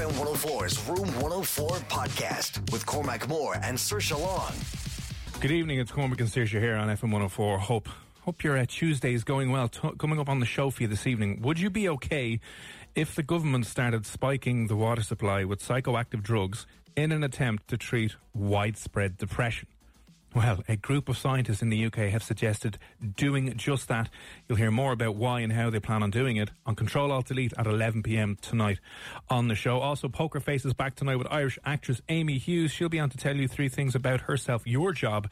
[0.00, 4.50] FM 104's Room 104 podcast with Cormac Moore and Saoirse Long.
[5.42, 7.58] Good evening, it's Cormac and Saoirse here on FM 104.
[7.58, 7.86] Hope
[8.22, 9.68] hope your uh, Tuesday is going well.
[9.68, 12.40] T- coming up on the show for you this evening, would you be okay
[12.94, 17.76] if the government started spiking the water supply with psychoactive drugs in an attempt to
[17.76, 19.68] treat widespread depression?
[20.32, 22.78] Well, a group of scientists in the UK have suggested
[23.16, 24.08] doing just that.
[24.48, 27.26] You'll hear more about why and how they plan on doing it on Control Alt
[27.26, 28.78] Delete at 11 pm tonight
[29.28, 29.80] on the show.
[29.80, 32.70] Also, Poker Face is back tonight with Irish actress Amy Hughes.
[32.70, 34.64] She'll be on to tell you three things about herself.
[34.66, 35.28] Your job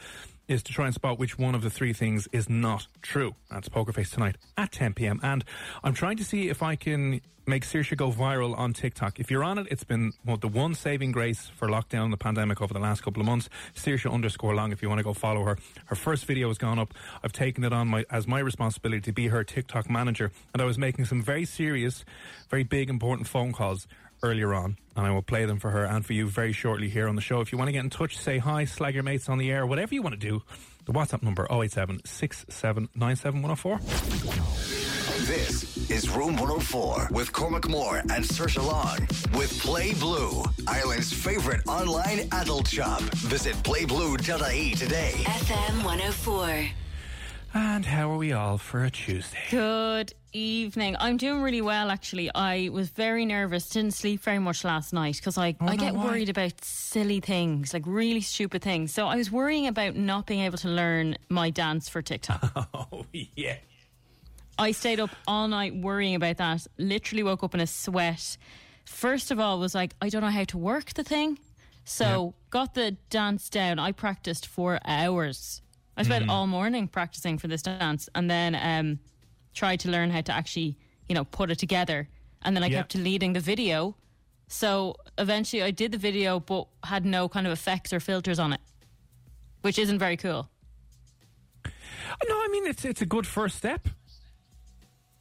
[0.49, 3.35] is to try and spot which one of the three things is not true.
[3.51, 5.21] That's Poker Face tonight at 10 p.m.
[5.23, 5.45] And
[5.85, 9.19] I'm trying to see if I can make Saoirse go viral on TikTok.
[9.19, 12.61] If you're on it, it's been well, the one saving grace for lockdown the pandemic
[12.61, 13.49] over the last couple of months.
[13.75, 15.59] Saoirse underscore long if you want to go follow her.
[15.87, 16.93] Her first video has gone up.
[17.23, 20.31] I've taken it on my as my responsibility to be her TikTok manager.
[20.53, 22.05] And I was making some very serious,
[22.51, 23.87] very big, important phone calls
[24.23, 27.09] earlier on, and I will play them for her and for you very shortly here
[27.09, 27.41] on the show.
[27.41, 29.67] If you want to get in touch, say hi, slag your mates on the air,
[29.67, 30.43] whatever you want to do,
[30.87, 32.01] the WhatsApp number 087
[35.27, 38.99] This is Room 104 with Cormac Moore and Saoirse Long
[39.39, 43.01] with Play Blue, Ireland's favorite online adult shop.
[43.01, 45.13] Visit playblue.ie today.
[45.25, 46.88] FM 104.
[47.55, 49.39] And how are we all for a Tuesday?
[49.51, 50.97] Good evening.
[51.01, 52.31] I'm doing really well, actually.
[52.35, 55.83] I was very nervous, didn't sleep very much last night because I, Oh, I no,
[55.83, 56.05] get why?
[56.05, 58.93] worried about silly things, like really stupid things.
[58.93, 62.53] So I was worrying about not being able to learn my dance for TikTok.
[62.93, 63.57] Oh, yeah.
[64.59, 66.67] I stayed up all night worrying about that.
[66.79, 68.37] Literally woke up in a sweat.
[68.85, 71.39] First of all, was like, I don't know how to work the thing.
[71.85, 73.79] So got the dance down.
[73.79, 75.63] I practiced for hours.
[75.99, 76.31] I spent Mm.
[76.31, 79.01] all morning practicing for this dance, and then um,
[79.53, 80.79] tried to learn how to actually,
[81.09, 82.09] you know, put it together.
[82.43, 82.79] And then I Yeah.
[82.79, 83.97] kept deleting the video.
[84.47, 88.53] So eventually, I did the video, but had no kind of effects or filters on
[88.53, 88.61] it,
[89.63, 90.49] which isn't very cool.
[92.29, 93.89] No, I mean, it's, it's a good first step.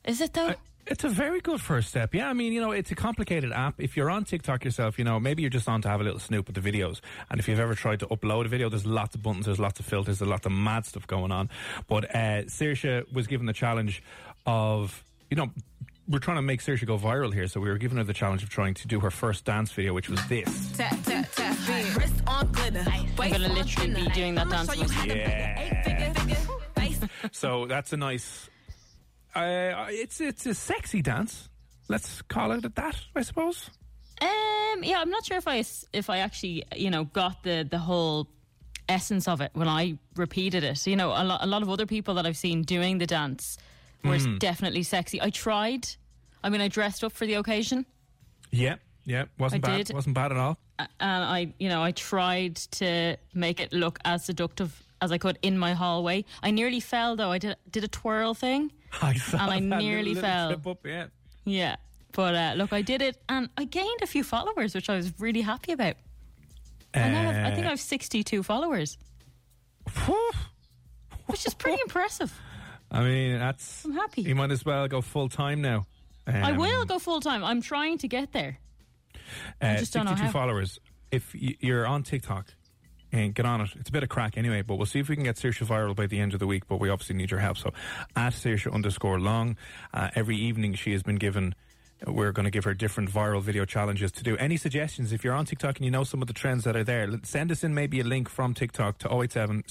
[0.06, 0.54] Is it though?
[0.90, 2.14] It's a very good first step.
[2.14, 3.76] Yeah, I mean, you know, it's a complicated app.
[3.78, 6.20] If you're on TikTok yourself, you know, maybe you're just on to have a little
[6.20, 7.02] snoop at the videos.
[7.30, 9.80] And if you've ever tried to upload a video, there's lots of buttons, there's lots
[9.80, 11.50] of filters, there's lots of mad stuff going on.
[11.88, 14.02] But uh, Saoirse was given the challenge
[14.46, 15.50] of, you know,
[16.08, 18.42] we're trying to make Saoirse go viral here, so we were giving her the challenge
[18.42, 20.72] of trying to do her first dance video, which was this.
[20.78, 21.58] Tap, tap, tap,
[21.98, 22.86] wrist on glitter.
[22.88, 25.06] I'm gonna literally be doing that dance.
[25.06, 26.24] Yeah.
[27.32, 28.50] So that's a nice.
[29.38, 31.50] Uh, it's it's a sexy dance.
[31.90, 33.70] Let's call it that, I suppose.
[34.22, 37.78] Um, yeah, I'm not sure if I if I actually you know got the the
[37.78, 38.28] whole
[38.90, 40.88] essence of it when I repeated it.
[40.88, 43.58] You know, a lot a lot of other people that I've seen doing the dance
[44.04, 44.38] were Hmm.
[44.38, 45.22] definitely sexy.
[45.22, 45.88] I tried.
[46.44, 47.86] I mean, I dressed up for the occasion,
[48.52, 49.86] Yeah, yeah, wasn't I bad.
[49.88, 49.94] did.
[49.96, 50.58] Wasn't bad at all.
[50.80, 54.72] and I you know I tried to make it look as seductive
[55.02, 56.26] as I could in my hallway.
[56.44, 57.32] I nearly fell though.
[57.32, 58.72] I did did a twirl thing.
[59.02, 60.22] I saw And I nearly little
[60.62, 60.72] fell.
[60.72, 61.08] Up, yeah.
[61.46, 61.76] Yeah.
[62.14, 65.14] But uh, look, I did it, and I gained a few followers, which I was
[65.20, 65.96] really happy about.
[66.94, 68.98] I, have, I think I have 62 followers,
[71.28, 72.34] which is pretty impressive.
[72.90, 73.86] I mean, that's.
[73.86, 74.22] I'm happy.
[74.24, 75.86] You might as well go full time now.
[76.26, 77.44] I Um, will go full time.
[77.44, 78.58] I'm trying to get there.
[79.62, 80.32] Uh, just don't know 62 how.
[80.32, 80.80] followers.
[81.12, 82.54] If you're on TikTok,
[83.26, 83.70] and get on it.
[83.80, 85.96] It's a bit of crack anyway, but we'll see if we can get Saoirse viral
[85.96, 86.68] by the end of the week.
[86.68, 87.58] But we obviously need your help.
[87.58, 87.74] So
[88.16, 89.58] at Saoirse underscore long,
[89.94, 91.56] uh, every evening she has been given
[92.06, 94.38] we're going to give her different viral video challenges to do.
[94.38, 95.12] Any suggestions?
[95.12, 97.52] If you're on TikTok and you know some of the trends that are there, send
[97.52, 99.64] us in maybe a link from TikTok to 087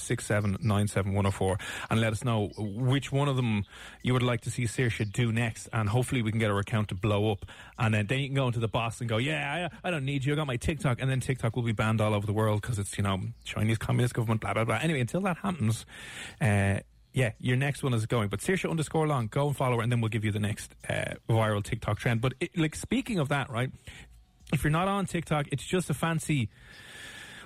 [1.89, 3.63] and let us know which one of them
[4.03, 5.69] you would like to see Saoirse do next.
[5.71, 7.45] And hopefully we can get her account to blow up.
[7.79, 10.05] And then, then you can go into the boss and go, yeah, I, I don't
[10.05, 10.33] need you.
[10.33, 11.01] I got my TikTok.
[11.01, 13.77] And then TikTok will be banned all over the world because it's, you know, Chinese
[13.77, 14.79] Communist government, blah, blah, blah.
[14.81, 15.85] Anyway, until that happens,
[16.41, 16.79] uh,
[17.17, 18.29] yeah, your next one is going.
[18.29, 20.75] But Saoirse underscore long, go and follow her, and then we'll give you the next
[20.87, 22.21] uh, viral TikTok trend.
[22.21, 23.71] But it, like speaking of that, right?
[24.53, 26.49] If you're not on TikTok, it's just a fancy.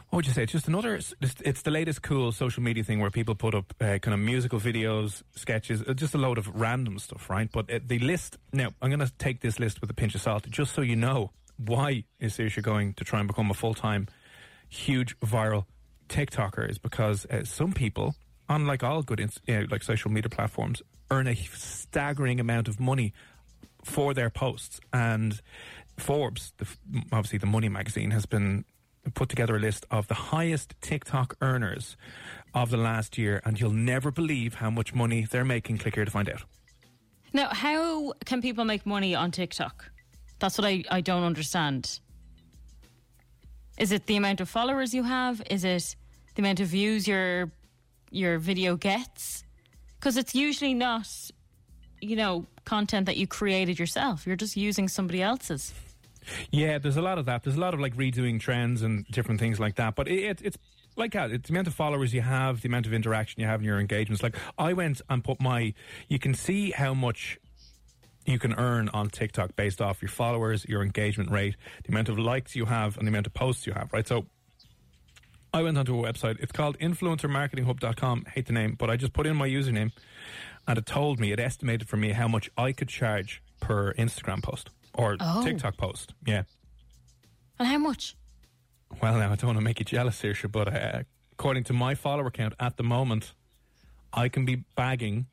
[0.09, 0.43] What would you say?
[0.43, 0.95] It's just another.
[1.21, 4.59] It's, the latest cool social media thing where people put up uh, kind of musical
[4.59, 7.49] videos, sketches, uh, just a load of random stuff, right?
[7.49, 8.37] But uh, the list.
[8.51, 10.97] Now, I'm going to take this list with a pinch of salt, just so you
[10.97, 14.09] know why is Saoirse going to try and become a full time,
[14.67, 15.63] huge viral
[16.09, 18.15] TikToker is because uh, some people,
[18.49, 23.13] unlike all good ins- uh, like social media platforms, earn a staggering amount of money
[23.83, 24.79] for their posts.
[24.93, 25.41] And
[25.97, 26.67] Forbes, the,
[27.11, 28.65] obviously the Money magazine, has been
[29.13, 31.97] put together a list of the highest TikTok earners
[32.53, 35.77] of the last year, and you'll never believe how much money they're making.
[35.79, 36.43] Click here to find out.
[37.33, 39.89] Now, how can people make money on TikTok?
[40.39, 41.99] That's what I, I don't understand.
[43.77, 45.41] Is it the amount of followers you have?
[45.49, 45.95] Is it
[46.35, 47.51] the amount of views your
[48.11, 49.43] your video gets?
[49.99, 51.07] Because it's usually not,
[51.99, 54.27] you know, content that you created yourself.
[54.27, 55.73] You're just using somebody else's.
[56.51, 57.43] Yeah, there's a lot of that.
[57.43, 59.95] There's a lot of like redoing trends and different things like that.
[59.95, 60.57] But it, it, it's
[60.95, 61.31] like that.
[61.31, 63.79] It's the amount of followers you have, the amount of interaction you have in your
[63.79, 64.21] engagements.
[64.21, 65.73] Like I went and put my.
[66.09, 67.39] You can see how much
[68.25, 72.19] you can earn on TikTok based off your followers, your engagement rate, the amount of
[72.19, 73.91] likes you have, and the amount of posts you have.
[73.91, 74.07] Right.
[74.07, 74.25] So
[75.53, 76.39] I went onto a website.
[76.39, 78.25] It's called influencermarketinghub.com.
[78.33, 79.91] Hate the name, but I just put in my username
[80.67, 84.41] and it told me, it estimated for me how much I could charge per Instagram
[84.41, 85.43] post or Oh.
[85.43, 86.13] TikTok post.
[86.25, 86.43] Yeah.
[87.59, 88.15] And how much?
[89.01, 91.03] Well, now I don't want to make you jealous, Saoirse, but uh,
[91.33, 93.33] according to my follower count at the moment,
[94.13, 95.27] I can be bagging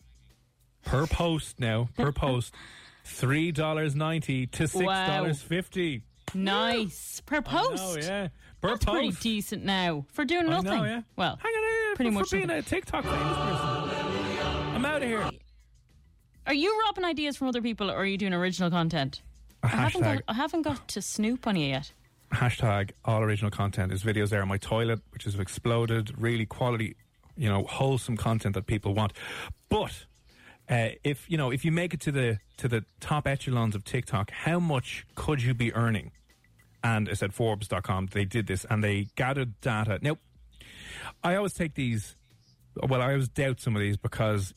[0.85, 2.55] per post now, per post,
[3.06, 6.03] $3.90 to $6.50.
[6.35, 7.23] Nice.
[7.25, 7.82] Per post.
[7.85, 8.29] Oh, yeah.
[8.61, 10.71] That's pretty decent now for doing nothing.
[10.71, 11.03] know, yeah.
[11.17, 12.61] Well, Hang on, pretty for, much for being nothing.
[12.61, 14.75] a TikTok famous person.
[14.75, 15.29] I'm out of here.
[16.47, 19.23] Are you robbing ideas from other people or are you doing original content?
[19.63, 21.93] I haven't, got, I haven't got to snoop on you yet.
[22.33, 23.89] hashtag all original content.
[23.89, 26.13] There's videos there on my toilet, which has exploded.
[26.17, 26.97] Really quality,
[27.37, 29.13] you know, wholesome content that people want.
[29.69, 30.07] But
[30.71, 33.85] uh, if you know, if you make it to the to the top echelons of
[33.85, 36.13] TikTok, how much could you be earning?
[36.83, 38.09] And it's at Forbes.com.
[38.13, 39.99] They did this and they gathered data.
[40.03, 40.19] Now,
[41.23, 42.17] I always take these.
[42.87, 44.55] Well, I always doubt some of these because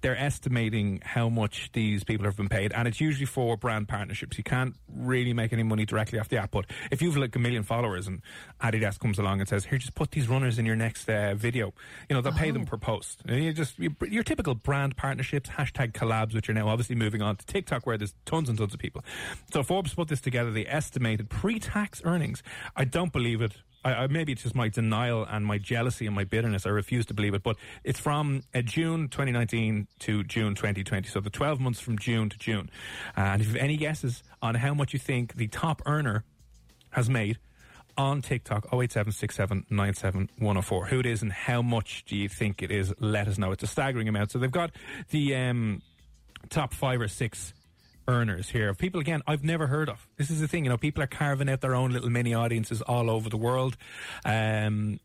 [0.00, 4.38] they're estimating how much these people have been paid, and it's usually for brand partnerships.
[4.38, 7.38] You can't really make any money directly off the app, but if you've like a
[7.38, 8.22] million followers and
[8.62, 11.72] Adidas comes along and says, "Here, just put these runners in your next uh, video,"
[12.08, 13.22] you know they'll pay them per post.
[13.26, 17.22] And you just you, your typical brand partnerships, hashtag collabs, which are now obviously moving
[17.22, 19.04] on to TikTok, where there's tons and tons of people.
[19.52, 20.50] So Forbes put this together.
[20.50, 22.42] They estimated pre-tax earnings.
[22.76, 23.52] I don't believe it.
[23.84, 26.66] I, I, maybe it's just my denial and my jealousy and my bitterness.
[26.66, 27.42] I refuse to believe it.
[27.42, 31.08] But it's from uh, June 2019 to June 2020.
[31.08, 32.70] So the 12 months from June to June.
[33.16, 36.24] Uh, and if you have any guesses on how much you think the top earner
[36.90, 37.38] has made
[37.96, 43.26] on TikTok, 08767971004, who it is and how much do you think it is, let
[43.28, 43.52] us know.
[43.52, 44.30] It's a staggering amount.
[44.30, 44.70] So they've got
[45.10, 45.82] the um,
[46.48, 47.52] top five or six
[48.08, 50.08] earners here of people again I've never heard of.
[50.16, 52.82] This is the thing, you know, people are carving out their own little mini audiences
[52.82, 53.76] all over the world.
[54.24, 54.98] Um,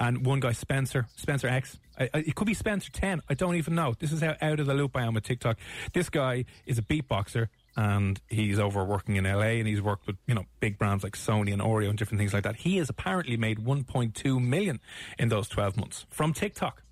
[0.00, 3.20] and one guy, Spencer, Spencer X, I, I, it could be Spencer 10.
[3.28, 3.94] I don't even know.
[3.98, 5.58] This is how out of the loop I am with TikTok.
[5.92, 10.16] This guy is a beatboxer and he's over working in LA and he's worked with,
[10.26, 12.56] you know, big brands like Sony and Oreo and different things like that.
[12.56, 14.78] He has apparently made 1.2 million
[15.18, 16.82] in those 12 months from TikTok.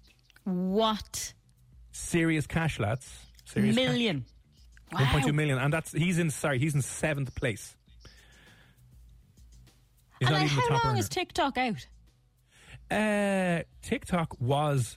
[0.42, 1.32] What?
[1.92, 3.08] Serious cash, lads.
[3.44, 4.35] Serious cash.
[4.92, 5.00] Wow.
[5.00, 6.30] 1.2 million, and that's he's in.
[6.30, 7.76] Sorry, he's in seventh place.
[10.18, 11.00] He's and not like, even the how top long earner.
[11.00, 11.86] is TikTok out?
[12.90, 14.96] uh, TikTok was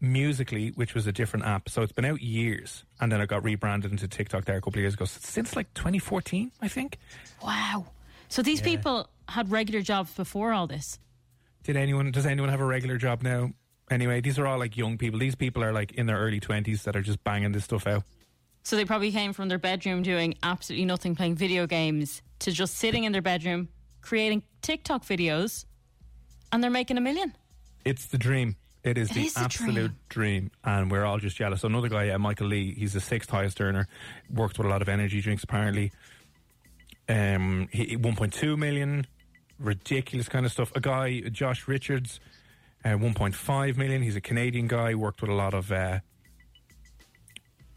[0.00, 3.44] Musical.ly, which was a different app, so it's been out years, and then it got
[3.44, 5.04] rebranded into TikTok there a couple of years ago.
[5.04, 6.98] Since like 2014, I think.
[7.44, 7.86] Wow.
[8.28, 10.98] So these people had regular jobs before all this.
[11.64, 12.10] Did anyone?
[12.12, 13.50] Does anyone have a regular job now?
[13.90, 15.18] Anyway, these are all like young people.
[15.18, 18.04] These people are like in their early 20s that are just banging this stuff out.
[18.70, 22.76] So they probably came from their bedroom doing absolutely nothing, playing video games, to just
[22.76, 23.68] sitting in their bedroom
[24.00, 25.64] creating TikTok videos,
[26.52, 27.34] and they're making a million.
[27.84, 28.54] It's the dream.
[28.84, 30.52] It is It the is absolute dream.
[30.62, 31.64] and we're all just jealous.
[31.64, 33.88] Another guy, uh, Michael Le, he's the sixth highest earner.
[34.32, 35.90] Worked with a lot of energy drinks, apparently.
[37.08, 39.04] Um, he, 1.2 million,
[39.58, 40.70] ridiculous kind of stuff.
[40.76, 42.20] A guy, Josh Richards,
[42.84, 44.00] uh, 1.5 million.
[44.00, 44.94] He's a Canadian guy.
[44.94, 45.72] Worked with a lot of.
[45.72, 45.98] Uh,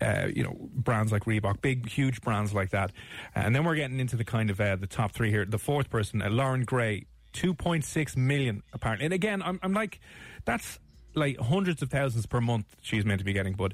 [0.03, 2.91] uh, you know, brands like Reebok, big, huge brands like that.
[3.35, 5.45] And then we're getting into the kind of uh, the top three here.
[5.45, 9.05] The fourth person, uh, Loren Gray, 2.6 million apparently.
[9.05, 9.99] And again, I'm, I'm like,
[10.45, 10.79] that's
[11.15, 13.53] like hundreds of thousands per month she's meant to be getting.
[13.53, 13.73] But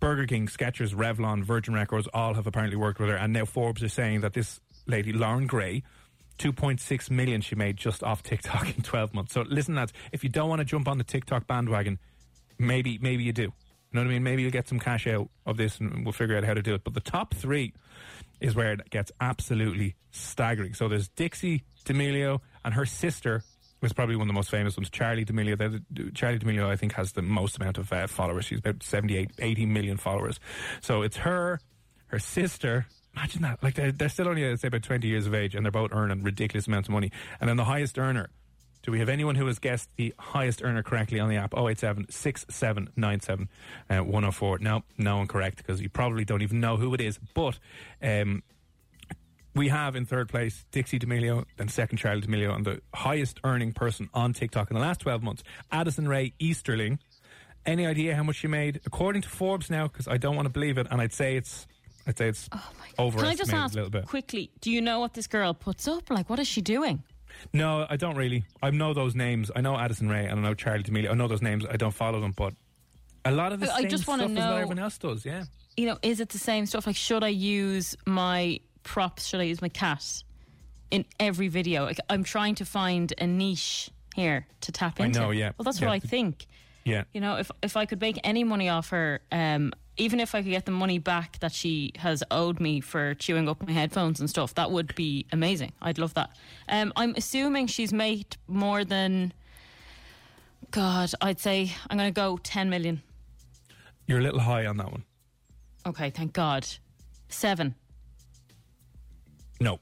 [0.00, 3.16] Burger King, Skechers, Revlon, Virgin Records all have apparently worked with her.
[3.16, 5.82] And now Forbes are saying that this lady, Loren Gray,
[6.38, 9.34] 2.6 million she made just off TikTok in 12 months.
[9.34, 11.98] So listen, lads, if you don't want to jump on the TikTok bandwagon,
[12.58, 13.52] maybe maybe you do.
[13.92, 14.22] You know what I mean?
[14.22, 16.74] Maybe you'll get some cash out of this and we'll figure out how to do
[16.74, 16.84] it.
[16.84, 17.72] But the top three
[18.40, 20.74] is where it gets absolutely staggering.
[20.74, 23.42] So there's Dixie D'Amelio and her sister
[23.80, 25.56] was probably one of the most famous ones, Charli D'Amelio.
[25.56, 28.44] They're- Charli D'Amelio, I think, has the most amount of uh, followers.
[28.44, 30.38] She's about 78, 80 million followers.
[30.82, 31.60] So it's her,
[32.08, 32.86] her sister.
[33.16, 33.62] Imagine that.
[33.62, 35.90] Like, they're, they're still only, I'd say, about 20 years of age, and they're both
[35.92, 37.10] earning ridiculous amounts of money.
[37.40, 38.28] And then the highest earner,
[38.82, 41.54] do we have anyone who has guessed the highest earner correctly on the app?
[41.54, 43.48] 087 6797
[43.90, 44.58] uh, 104.
[44.60, 47.18] No, no one correct because you probably don't even know who it is.
[47.34, 47.58] But
[48.02, 48.42] um,
[49.54, 53.72] we have in third place Dixie D'Amelio, then second Charli D'Amelio, and the highest earning
[53.72, 56.98] person on TikTok in the last 12 months, Addison Rae Easterling.
[57.66, 58.80] Any idea how much she made?
[58.86, 61.66] According to Forbes now, because I don't want to believe it, and I'd say it's,
[62.06, 62.48] I'd say it's
[62.98, 64.06] oh Can I just ask a little bit.
[64.06, 64.50] quickly?
[64.62, 66.08] Do you know what this girl puts up?
[66.08, 67.02] Like, what is she doing?
[67.52, 68.44] No, I don't really.
[68.62, 69.50] I know those names.
[69.54, 71.10] I know Addison Rae and I know Charli D'Amelio.
[71.10, 71.64] I know those names.
[71.68, 72.54] I don't follow them, but
[73.24, 75.24] a lot of the I- I same just stuff is know- what everyone else does.
[75.24, 75.44] Yeah.
[75.76, 76.86] You know, is it the same stuff?
[76.86, 79.26] Like, should I use my props?
[79.26, 80.22] Should I use my cat
[80.90, 81.84] in every video?
[81.84, 85.20] Like, I'm trying to find a niche here to tap I into.
[85.20, 85.52] know, yeah.
[85.56, 85.86] Well, that's Yeah.
[85.88, 86.46] what I think.
[86.84, 87.04] Yeah.
[87.14, 90.42] You know, if if I could make any money off her, um, even if I
[90.42, 94.18] could get the money back that she has owed me for chewing up my headphones
[94.18, 95.72] and stuff, that would be amazing.
[95.82, 96.30] I'd love that.
[96.68, 99.32] Um, I'm assuming she's made more than.
[100.70, 103.02] God, I'd say I'm going to go 10 million.
[104.06, 105.04] You're a little high on that one.
[105.86, 106.66] Okay, thank God.
[107.28, 107.74] Seven.
[109.60, 109.80] No.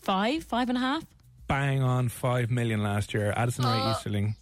[0.00, 0.44] Five?
[0.44, 1.04] Five and a half?
[1.46, 3.32] Bang on 5 million last year.
[3.36, 4.36] Addison Rae Easterling.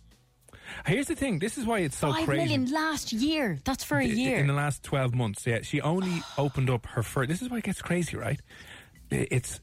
[0.86, 1.38] Here's the thing.
[1.38, 2.12] This is why it's so.
[2.12, 2.42] Five crazy.
[2.42, 3.58] million last year.
[3.64, 4.38] That's for a I- year.
[4.38, 5.60] In the last 12 months, yeah.
[5.62, 7.28] She only opened up her first.
[7.28, 8.40] This is why it gets crazy, right?
[9.10, 9.60] It's,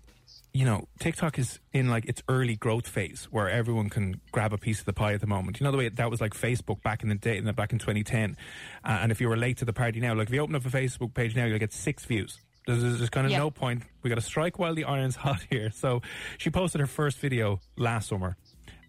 [0.53, 4.57] you know, TikTok is in like its early growth phase where everyone can grab a
[4.57, 5.59] piece of the pie at the moment.
[5.59, 7.71] You know, the way that was like Facebook back in the day, in the, back
[7.73, 8.37] in 2010.
[8.83, 10.65] Uh, and if you were late to the party now, like if you open up
[10.65, 12.39] a Facebook page now, you'll get six views.
[12.67, 13.39] There's, there's kind of Yeah.
[13.39, 13.83] no point.
[14.03, 15.71] We got to strike while the iron's hot here.
[15.71, 16.01] So
[16.37, 18.37] she posted her first video last summer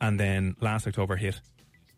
[0.01, 1.41] and then last October hit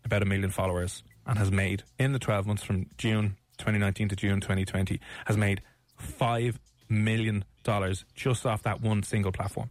[0.04, 4.16] about a million followers and has made in the 12 months from June 2019 to
[4.16, 5.62] June 2020 has made
[5.96, 9.70] 5 million dollars just off that one single platform.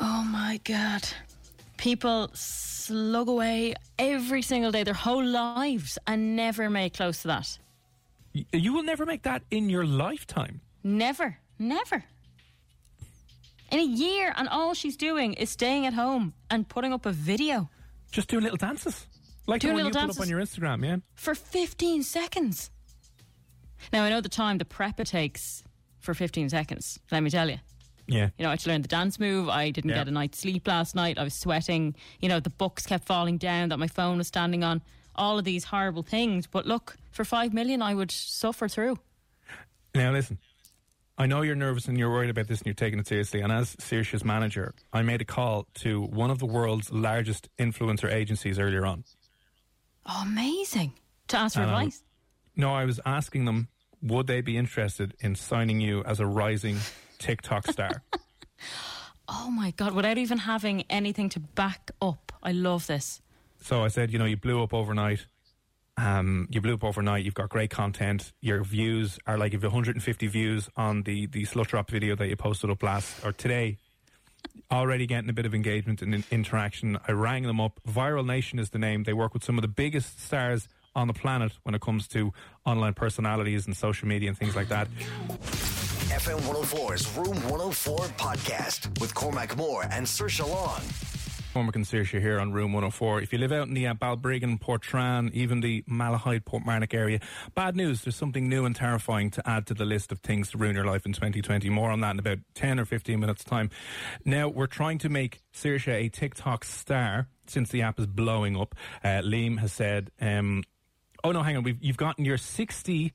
[0.00, 1.06] Oh my God.
[1.76, 7.58] People slug away every single day, their whole lives, and never make close to that.
[8.52, 10.60] You will never make that in your lifetime.
[10.82, 11.38] Never.
[11.58, 12.04] Never.
[13.70, 17.12] In a year, and all she's doing is staying at home and putting up a
[17.12, 17.70] video
[18.10, 19.06] Just doing little dances.
[19.46, 20.16] Like Doing the one little you dances.
[20.16, 20.96] put up on your Instagram, yeah?
[21.14, 22.70] for 15 seconds.
[23.92, 25.62] Now, I know the time the prep it takes
[25.98, 27.58] for 15 seconds, let me tell you.
[28.06, 28.30] Yeah.
[28.38, 29.48] You know, I had to learn the dance move.
[29.48, 29.98] I didn't Yeah.
[29.98, 31.16] get a night's sleep last night.
[31.18, 31.94] I was sweating.
[32.20, 34.82] You know, the books kept falling down that my phone was standing on.
[35.14, 36.46] All of these horrible things.
[36.48, 38.98] But look, for five million, I would suffer through.
[39.94, 40.38] Now listen,
[41.20, 43.40] I know you're nervous and you're worried about this and you're taking it seriously.
[43.42, 48.10] And as Saoirse's manager, I made a call to one of the world's largest influencer
[48.10, 49.04] agencies earlier on.
[50.06, 50.94] Oh, amazing.
[51.28, 52.02] To ask for Um, advice.
[52.56, 53.68] No, I was asking them
[54.02, 56.78] would they be interested in signing you as a rising
[57.18, 58.02] TikTok star.
[59.32, 62.32] Oh my God, without even having anything to back up.
[62.42, 63.20] I love this.
[63.62, 65.26] so I said, you know, you blew up overnight.
[66.00, 67.24] Um, you blew up overnight.
[67.24, 68.32] You've got great content.
[68.40, 72.36] Your views are like you've 150 views on the the slut drop video that you
[72.36, 73.76] posted up last or today.
[74.72, 76.98] Already getting a bit of engagement and interaction.
[77.06, 77.80] I rang them up.
[77.86, 79.02] Viral Nation is the name.
[79.02, 82.32] They work with some of the biggest stars on the planet when it comes to
[82.64, 84.88] online personalities and social media and things like that.
[86.08, 90.80] FM 104's Room 104 podcast with Cormac Moore and Saoirse Long.
[91.52, 93.22] And Saoirse here on Room 104.
[93.22, 97.18] If you live out in the uh, Balbriggan, Portrane, even the Malahide, Portmarnock area,
[97.56, 98.02] bad news.
[98.02, 100.84] There's something new and terrifying to add to the list of things to ruin your
[100.84, 101.68] life in 2020.
[101.68, 103.68] More on that in about 10 or 15 minutes' time.
[104.24, 108.76] Now, we're trying to make Saoirse a TikTok star since the app is blowing up.
[109.02, 110.62] Uh, Liam has said, um,
[111.24, 113.12] oh no, hang on, We've, you've gotten your 60,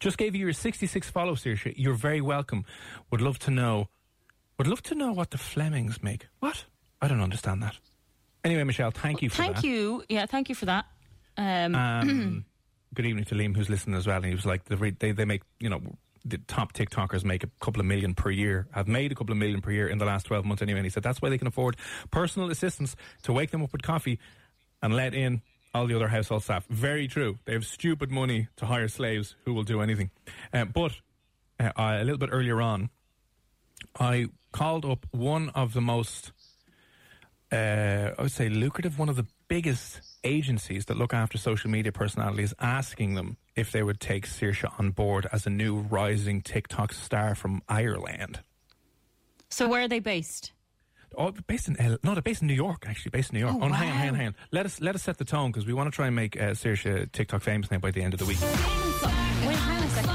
[0.00, 1.74] just gave you your 66 follow, Saoirse.
[1.76, 2.64] You're very welcome.
[3.10, 3.88] Would love to know,
[4.58, 6.28] would love to know what the Flemings make.
[6.40, 6.64] What?
[7.04, 7.76] I don't understand that.
[8.44, 9.64] Anyway, Michelle, thank you for Thank that.
[9.64, 10.02] you.
[10.08, 10.86] Yeah, thank you for that.
[11.36, 12.44] Um, Um,
[12.94, 14.16] good evening to Liam, who's listening as well.
[14.16, 15.80] And he was like, they, they, they make, you know,
[16.24, 19.38] the top TikTokers make a couple of million per year, have made a couple of
[19.38, 20.78] million per year in the last 12 months anyway.
[20.78, 21.76] And he said that's why they can afford
[22.10, 24.18] personal assistants to wake them up with coffee
[24.82, 25.42] and let in
[25.74, 26.64] all the other household staff.
[26.70, 27.38] Very true.
[27.44, 30.10] They have stupid money to hire slaves who will do anything.
[30.52, 30.92] Uh, but
[31.60, 32.88] uh, a little bit earlier on,
[33.98, 36.32] I called up one of the most
[37.54, 42.54] I would say lucrative, one of the biggest agencies that look after social media personalities,
[42.58, 47.34] asking them if they would take Saoirse on board as a new rising TikTok star
[47.34, 48.40] from Ireland.
[49.50, 50.52] so where are they based?
[51.16, 52.86] Oh, based in L- no, they're based in New York.
[52.88, 53.54] Actually, based in New York.
[53.56, 54.18] Oh, hang on, hang on, wow.
[54.18, 54.34] hang on.
[54.50, 56.54] Let us let us set the tone because we want to try and make uh,
[56.54, 58.40] Saoirse TikTok famous now by the end of the week.
[58.40, 60.12] Wait, hang on a second.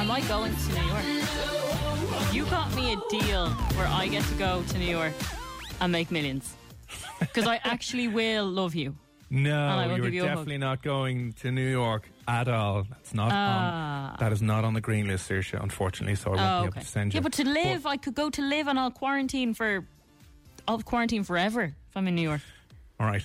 [0.00, 2.34] Am I going to New York?
[2.34, 5.14] You got me a deal where I get to go to New York
[5.80, 6.54] and make millions.
[7.20, 8.96] Because I actually will love you.
[9.32, 12.82] No, you're you definitely not going to New York at all.
[12.90, 14.10] That's not Ah.
[14.12, 14.16] on.
[14.18, 15.62] That is not on the green list, Saoirse.
[15.62, 16.78] Unfortunately, so I won't Oh, be okay.
[16.78, 17.18] able to send you.
[17.18, 19.84] Yeah, but to live, I could go to live and I'll quarantine for.
[20.66, 22.40] I'll quarantine forever if I'm in New York.
[22.98, 23.24] All right.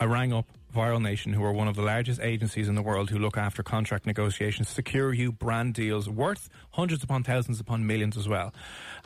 [0.00, 3.10] I rang up Viral Nation, who are one of the largest agencies in the world
[3.10, 8.16] who look after contract negotiations, secure you brand deals worth hundreds upon thousands upon millions
[8.16, 8.52] as well.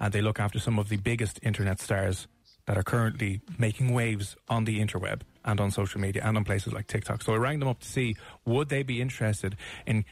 [0.00, 2.26] And they look after some of the biggest internet stars
[2.68, 6.70] that are currently making waves on the interweb and on social media and on places
[6.74, 7.22] like TikTok.
[7.22, 9.56] So I rang them up to see would they be interested
[9.86, 10.04] in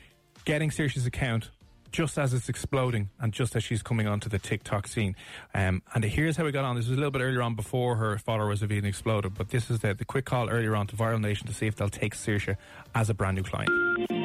[0.47, 1.51] getting Saoirse's account
[1.93, 5.15] just as it's exploding and just as she's coming onto the TikTok scene.
[5.55, 6.77] Um, and here's how we got on.
[6.77, 9.71] This was a little bit earlier on before her followers have even exploded, but this
[9.71, 12.15] is the, the quick call earlier on to Viral Nation to see if they'll take
[12.15, 12.57] Saoirse
[12.95, 14.16] as a brand new client.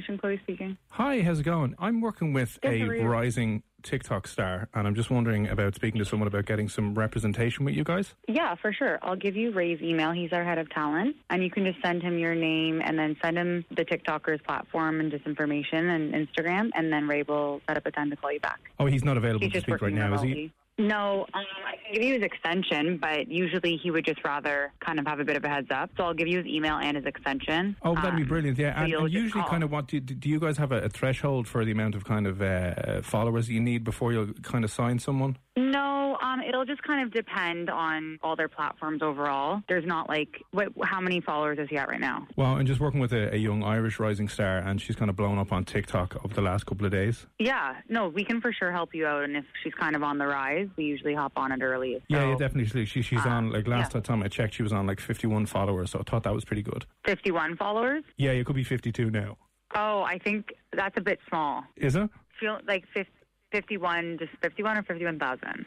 [0.00, 0.78] Chloe speaking.
[0.90, 1.74] Hi, how's it going?
[1.78, 6.28] I'm working with a rising TikTok star, and I'm just wondering about speaking to someone
[6.28, 8.14] about getting some representation with you guys.
[8.28, 8.98] Yeah, for sure.
[9.02, 10.12] I'll give you Ray's email.
[10.12, 11.16] He's our head of talent.
[11.30, 15.00] And you can just send him your name and then send him the TikTokers platform
[15.00, 16.70] and just information and Instagram.
[16.74, 18.60] And then Ray will set up a time to call you back.
[18.78, 20.52] Oh, he's not available He's to speak right now, is he?
[20.78, 24.98] No, um, I can give you his extension, but usually he would just rather kind
[24.98, 25.90] of have a bit of a heads up.
[25.96, 27.76] So I'll give you his email and his extension.
[27.82, 28.58] Oh, that'd be Um, brilliant.
[28.58, 30.88] Yeah, and, you'll and usually, kind of, what do, do you guys have a, a
[30.88, 34.70] threshold for the amount of kind of uh, followers you need before you'll kind of
[34.70, 35.36] sign someone?
[35.54, 39.62] No, um, it'll just kind of depend on all their platforms overall.
[39.68, 42.26] There's not like what, how many followers is he at right now?
[42.36, 45.16] Well, I'm just working with a, a young Irish rising star, and she's kind of
[45.16, 47.26] blown up on TikTok over the last couple of days.
[47.38, 49.24] Yeah, no, we can for sure help you out.
[49.24, 52.02] And if she's kind of on the rise, we usually hop on it early.
[52.08, 52.84] Yeah, So, yeah, definitely.
[52.86, 54.00] She, she's uh, on like last yeah.
[54.00, 56.62] time I checked, she was on like 51 followers, so I thought that was pretty
[56.62, 56.86] good.
[57.04, 58.04] 51 followers.
[58.16, 59.36] Yeah, it could be 52 now.
[59.74, 61.64] Oh, I think that's a bit small.
[61.76, 62.08] Is it?
[62.38, 63.06] Feel like fif-
[63.52, 65.64] 51, just 51 or 51,000.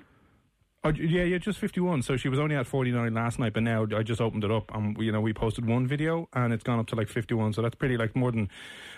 [0.83, 2.03] Oh, yeah, yeah, just 51.
[2.03, 4.69] So she was only at 49 last night, but now I just opened it up
[4.75, 7.53] and, you know, we posted one video and it's gone up to like 51.
[7.53, 8.49] So that's pretty, like, more than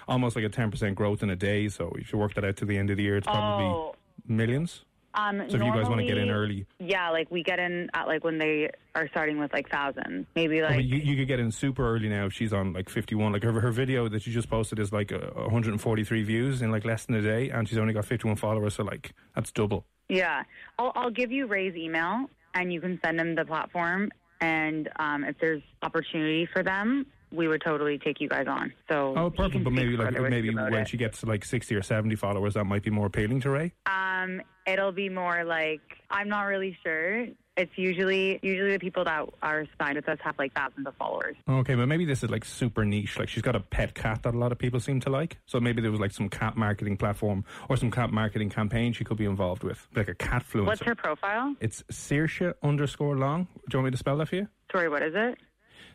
[0.05, 1.69] almost like a 10% growth in a day.
[1.69, 3.95] So if you work that out to the end of the year, it's probably Oh.
[4.27, 4.83] millions.
[5.17, 7.89] Um, So if you guys want to get in early, Yeah, like we get in
[7.93, 10.77] at like when they are starting with like thousands, maybe like.
[10.77, 13.33] mean, you, you could get in super early now if she's on like 51.
[13.33, 16.85] Like her, her video that she just posted is like uh, 143 views in like
[16.85, 18.75] less than a day, and she's only got 51 followers.
[18.75, 19.85] So like that's double.
[20.07, 20.43] Yeah,
[20.77, 24.11] I'll, I'll give you Ray's email, and you can send him the platform.
[24.39, 28.73] And um, if there's opportunity for them, we would totally take you guys on.
[28.89, 29.63] So Oh, perfect.
[29.63, 30.89] But maybe like maybe when it.
[30.89, 33.73] she gets to like 60 or 70 followers, that might be more appealing to Ray.
[33.85, 37.27] Um, it'll be more like I'm not really sure.
[37.59, 41.35] It's usually usually the people that are signed with us have like thousands of followers.
[41.49, 43.17] Okay, but maybe this is like super niche.
[43.17, 45.39] Like she's got a pet cat that a lot of people seem to like.
[45.47, 49.03] So maybe there was like some cat marketing platform or some cat marketing campaign she
[49.03, 50.65] could be involved with, like a cat fluencer.
[50.67, 51.55] What's her profile?
[51.59, 53.47] It's Saoirse underscore long.
[53.69, 54.47] Do you want me to spell that for you?
[54.71, 55.39] Sorry, what is it?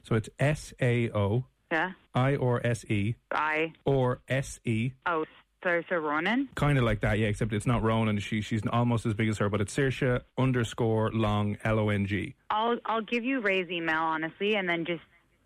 [0.02, 4.92] So it's S A O Yeah, I or S E I or S E.
[5.06, 5.24] oh
[5.64, 6.48] Saoirse Ronan.
[6.56, 7.28] Kind of like that, yeah.
[7.28, 8.18] Except it's not Ronan.
[8.18, 12.06] She she's almost as big as her, but it's Saoirse underscore long L O N
[12.06, 12.34] G.
[12.50, 15.02] I'll I'll give you Ray's email honestly, and then just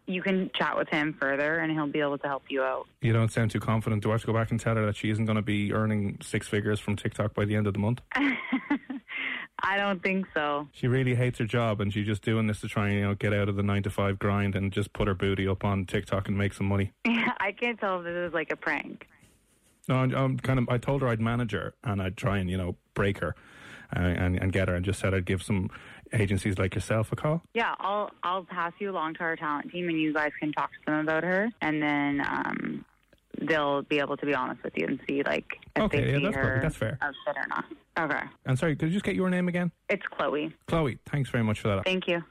[0.07, 2.87] you can chat with him further, and he'll be able to help you out.
[3.03, 4.03] You don't sound too confident.
[4.05, 5.73] Do I have to go back and tell her that she isn't going to be
[5.73, 8.01] earning six figures from TikTok by the end of the month?
[9.62, 10.69] I don't think so.
[10.73, 13.14] She really hates her job and she's just doing this to try and, you know,
[13.14, 15.87] get out of the nine to five grind and just put her booty up on
[15.87, 16.92] TikTok and make some money.
[17.07, 19.07] Yeah, I can't tell if this is like a prank.
[19.88, 20.69] No, I'm, I'm kind of.
[20.69, 23.35] I told her I'd manage her and I'd try and you know break her,
[23.95, 25.71] uh, and and get her, and just said I'd give some
[26.12, 27.42] agencies like yourself a call.
[27.55, 30.71] Yeah, I'll I'll pass you along to our talent team, and you guys can talk
[30.73, 32.85] to them about her, and then um,
[33.47, 36.17] they'll be able to be honest with you and see like if Okay, they yeah,
[36.19, 36.63] see that's her perfect.
[36.63, 36.99] That's fair.
[37.01, 37.65] a fit or not.
[37.99, 39.73] Okay, And sorry, could you just get your name again?
[39.89, 40.55] it's Chloe.
[40.67, 40.99] Chloe.
[41.07, 41.85] Thanks very much for that.
[41.85, 42.23] Thank you.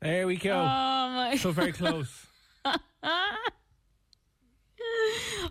[0.00, 0.52] There we go.
[0.52, 1.36] Oh my!
[1.36, 2.26] so very close.
[2.64, 3.36] I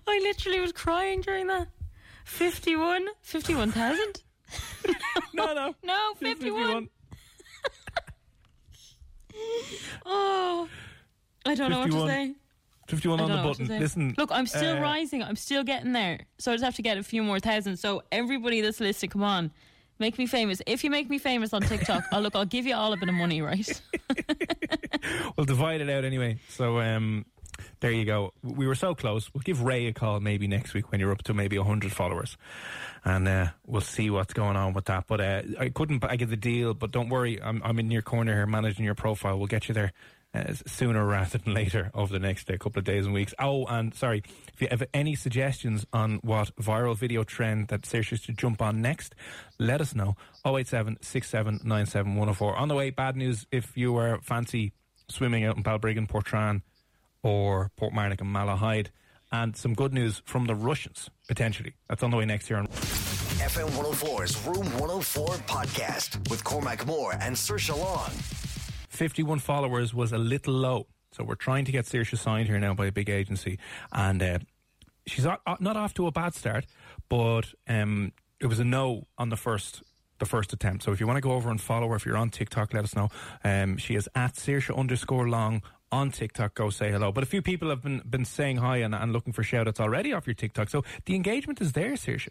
[0.07, 1.67] literally was crying during that.
[2.25, 3.07] 51?
[3.21, 4.23] 51,000?
[5.33, 5.73] no, no.
[5.83, 6.89] No, 51.
[10.05, 10.67] Oh,
[11.45, 12.35] I don't know what to say.
[12.87, 13.79] 51 on the know what to button.
[13.79, 14.15] Listen.
[14.17, 15.23] Look, I'm still uh, rising.
[15.23, 16.21] I'm still getting there.
[16.39, 17.77] So I just have to get a few more thousand.
[17.77, 19.51] So everybody that's listening, come on.
[19.99, 20.61] Make me famous.
[20.65, 23.07] If you make me famous on TikTok, I'll look, I'll give you all a bit
[23.07, 23.81] of money, right?
[25.35, 26.37] We'll divide it out anyway.
[26.49, 27.25] So um,
[27.79, 28.33] there you go.
[28.43, 29.33] We were so close.
[29.33, 32.37] We'll give Ray a call maybe next week when you're up to maybe 100 followers.
[33.03, 35.05] And uh, we'll see what's going on with that.
[35.07, 36.73] But uh, I couldn't bag the deal.
[36.73, 39.37] But don't worry, I'm, I'm in your corner here managing your profile.
[39.37, 39.93] We'll get you there
[40.33, 43.33] uh, sooner rather than later over the next uh, couple of days and weeks.
[43.39, 48.21] Oh, and sorry, if you have any suggestions on what viral video trend that Saoirse
[48.21, 49.15] should jump on next,
[49.59, 50.15] let us know.
[50.45, 54.73] 087 On the way, bad news if you were fancy
[55.09, 56.61] swimming out in Balbriggan, Portrane,
[57.23, 58.87] or Portmarnock and Malahide.
[59.33, 61.73] And some good news from the Russians, potentially.
[61.87, 62.61] That's on the way next year.
[62.61, 68.40] FM 104's Room 104 podcast with Cormac Moore and Saoirse Long.
[68.91, 70.87] 51 followers was a little low.
[71.13, 73.57] So we're trying to get Saoirse signed here now by a big agency.
[73.91, 74.39] And uh,
[75.07, 76.65] she's not off to a bad start,
[77.09, 79.83] but um, it was a no on the first
[80.19, 80.83] the first attempt.
[80.83, 82.83] So if you want to go over and follow her, if you're on TikTok, let
[82.83, 83.09] us know.
[83.43, 86.53] Um, she is at Saoirse underscore long on TikTok.
[86.53, 87.11] Go say hello.
[87.11, 89.79] But a few people have been been saying hi and, and looking for shout outs
[89.79, 90.69] already off your TikTok.
[90.69, 92.29] So the engagement is there, Saoirse.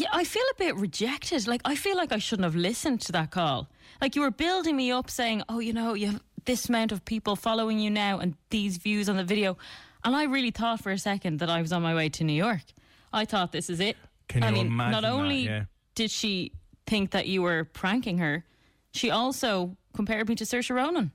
[0.00, 1.46] Yeah, I feel a bit rejected.
[1.46, 3.68] Like I feel like I shouldn't have listened to that call.
[4.00, 7.04] Like you were building me up, saying, "Oh, you know, you have this amount of
[7.04, 9.56] people following you now, and these views on the video,"
[10.04, 12.34] and I really thought for a second that I was on my way to New
[12.46, 12.62] York.
[13.12, 13.96] I thought this is it.
[14.28, 15.12] Can I you mean, imagine not that?
[15.12, 15.64] only Yeah.
[15.94, 16.52] did she
[16.86, 18.44] think that you were pranking her,
[18.92, 21.10] she also compared me to Saoirse Ronan.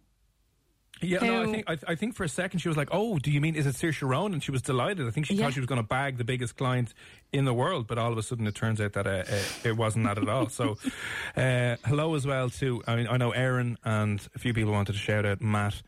[1.02, 3.32] Yeah, no, I think I, I think for a second she was like, "Oh, do
[3.32, 5.08] you mean is it Saoirse Ronan?" And she was delighted.
[5.08, 5.46] I think she Yeah.
[5.46, 6.94] thought she was going to bag the biggest client
[7.34, 9.78] in the world, but all of a sudden it turns out that uh, uh, it
[9.78, 10.50] wasn't that at all.
[10.50, 10.78] So,
[11.36, 14.94] uh, hello as well to I mean I know Aaron and a few people wanted
[14.94, 15.82] to shout out Matt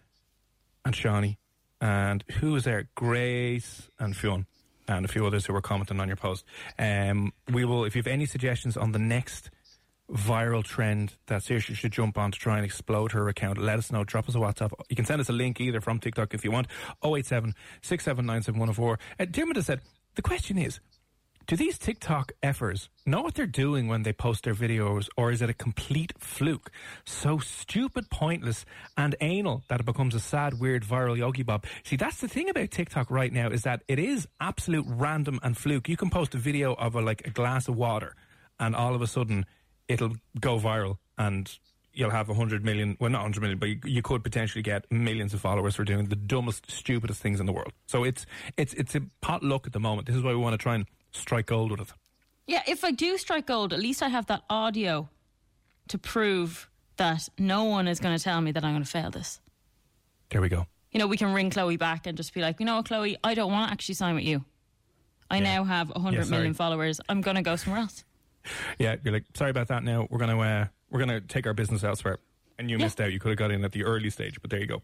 [0.86, 1.38] and Shawnee
[1.82, 2.88] and who was there?
[2.96, 4.46] Grace and Fionn
[4.88, 6.44] and a few others who were commenting on your post.
[6.80, 9.50] Um, we will if you have any suggestions on the next
[10.14, 13.92] viral trend that Saoirse should jump on to try and explode her account, let us
[13.92, 14.04] know.
[14.04, 14.72] Drop us a WhatsApp.
[14.90, 16.68] You can send us a link either from TikTok if you want.
[17.04, 18.98] 087 6797104.
[19.20, 19.82] Uh, Dermot has said,
[20.16, 20.80] the question is,
[21.46, 25.42] do these TikTok effers know what they're doing when they post their videos, or is
[25.42, 26.72] it a complete fluke?
[27.06, 28.64] So stupid, pointless,
[28.96, 31.66] and anal that it becomes a sad, weird viral yogi bob.
[31.84, 35.58] See, that's the thing about TikTok right now is that it is absolute random and
[35.58, 35.90] fluke.
[35.90, 38.16] You can post a video of a, like a glass of water,
[38.58, 39.46] and all of a sudden
[39.88, 41.58] it'll go viral, and
[41.94, 42.98] you'll have a hundred million.
[43.00, 46.06] Well, not hundred million, but you, you could potentially get millions of followers for doing
[46.06, 47.74] the dumbest, stupidest things in the world.
[47.88, 48.26] So it's
[48.58, 50.08] it's it's a pot luck at the moment.
[50.08, 51.92] This is why we want to try and strike gold with it.
[52.48, 55.08] Yeah, if I do strike gold, at least I have that audio
[55.88, 59.10] to prove that no one is going to tell me that I'm going to fail
[59.12, 59.40] this.
[60.30, 60.66] There we go.
[60.92, 63.18] You know, we can ring Chloe back and just be like, you know what, Chloe,
[63.24, 64.44] I don't want to actually sign with you.
[65.32, 65.56] I Yeah.
[65.56, 67.00] now have 100 Yeah, million followers.
[67.10, 68.04] I'm going to go somewhere else.
[68.80, 69.84] Yeah, you're like, sorry about that.
[69.84, 72.20] Now we're gonna uh, we're gonna take our business elsewhere,
[72.60, 72.86] and you Yeah.
[72.86, 73.12] missed out.
[73.14, 74.82] You could have got in at the early stage, but there you go.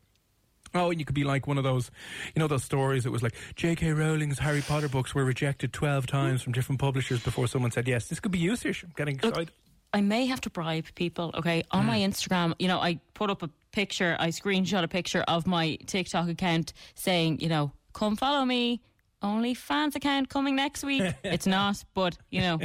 [0.76, 1.90] Oh, and you could be like one of those,
[2.36, 3.06] you know, those stories.
[3.06, 3.92] It was like J.K.
[3.94, 8.08] Rowling's Harry Potter books were rejected twelve times from different publishers before someone said yes.
[8.08, 8.84] This could be you, Sish.
[8.84, 9.52] I'm getting Look, excited.
[9.94, 11.64] I may have to bribe people, okay?
[11.72, 12.12] On my Hmm.
[12.12, 16.30] Instagram, you know, I put up a picture, I screenshot a picture of my TikTok
[16.30, 18.82] account saying, you know, come follow me.
[19.22, 21.04] Only fans account coming next week.
[21.24, 22.60] it's not, but you know,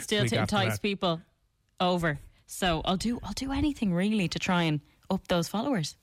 [0.00, 1.20] still to entice people
[1.80, 2.18] over.
[2.46, 5.96] So I'll do I'll do anything really to try and up those followers.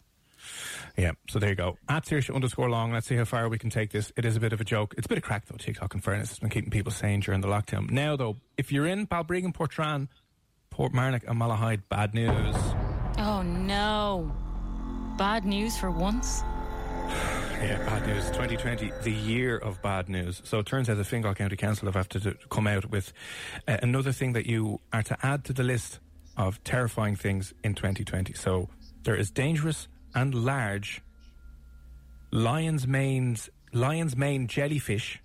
[0.97, 1.77] Yeah, so there you go.
[1.87, 2.91] At Saoirse underscore long.
[2.91, 4.11] Let's see how far we can take this.
[4.17, 4.93] It is a bit of a joke.
[4.97, 5.55] It's a bit of crack though.
[5.55, 7.89] TikTok, in fairness, it's been keeping people sane during the lockdown.
[7.89, 10.09] Now though, if you're in Balbriggan, Portrane,
[10.71, 12.55] Portmarnock, and Malahide, bad news.
[13.17, 14.31] Oh no.
[15.17, 16.43] Bad news for once.
[17.63, 18.26] Yeah, bad news.
[18.26, 20.41] 2020, the year of bad news.
[20.43, 23.13] So it turns out the Fingal County Council have had to come out with
[23.69, 25.99] uh, another thing that you are to add to the list
[26.36, 28.34] of terrifying things in 2020.
[28.34, 28.67] So
[29.04, 31.02] there is dangerous and large
[32.34, 35.21] lion's manes, lion's mane jellyfish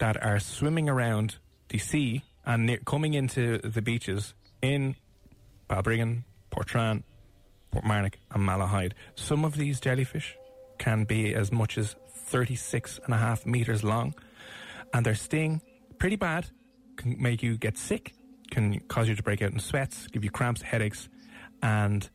[0.00, 1.36] that are swimming around
[1.68, 4.96] the sea and near, coming into the beaches in
[5.70, 7.04] Balbriggan, Portrane,
[7.72, 8.94] Portmarnock, and Malahide.
[9.14, 10.36] Some of these jellyfish
[10.78, 14.14] can be as much as 36 and a half meters long,
[14.92, 15.60] and their sting,
[15.98, 16.46] pretty bad,
[16.96, 18.14] can make you get sick,
[18.50, 21.08] can cause you to break out in sweats, give you cramps, headaches,
[21.62, 22.08] and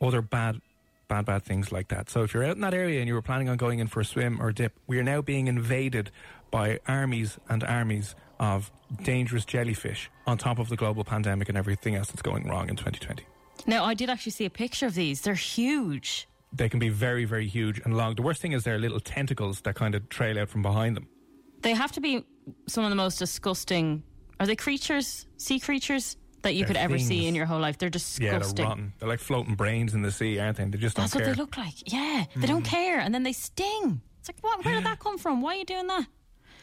[0.00, 0.60] other bad,
[1.08, 2.10] bad, bad things like that.
[2.10, 4.00] So if you're out in that area and you were planning on going in for
[4.00, 6.10] a swim or a dip, we are now being invaded
[6.50, 8.70] by armies and armies of
[9.02, 12.76] dangerous jellyfish on top of the global pandemic and everything else that's going wrong in
[12.76, 13.24] 2020.
[13.66, 15.22] Now, I did actually see a picture of these.
[15.22, 16.28] They're huge.
[16.56, 18.14] They can be very, very huge and long.
[18.14, 21.06] The worst thing is their little tentacles that kind of trail out from behind them.
[21.62, 22.24] They have to be
[22.66, 24.02] some of the most disgusting.
[24.40, 27.78] Are they creatures, sea creatures, that you They're could ever see in your whole life?
[27.78, 28.26] They're disgusting.
[28.26, 28.92] Yeah, they're rotten.
[28.98, 30.64] They're like floating brains in the sea, aren't they?
[30.64, 31.34] They just That's don't what care.
[31.34, 31.92] they look like.
[31.92, 34.00] Yeah, they don't care, and then they sting.
[34.20, 34.64] It's like, what?
[34.64, 35.40] Where did that come from?
[35.40, 36.06] Why are you doing that?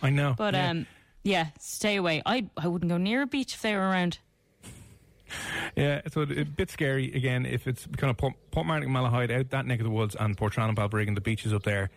[0.01, 0.36] I know.
[0.38, 0.69] But yeah.
[0.69, 0.88] um,
[1.23, 2.21] yeah, stay away.
[2.25, 4.19] I I wouldn't go near a beach if they were around.
[5.76, 9.65] Yeah, so a bit scary again if it's kind of Port, Portmarnock, Malahide, out that
[9.65, 11.89] neck of the woods, and Portrane and Balbriggan, the beaches up there.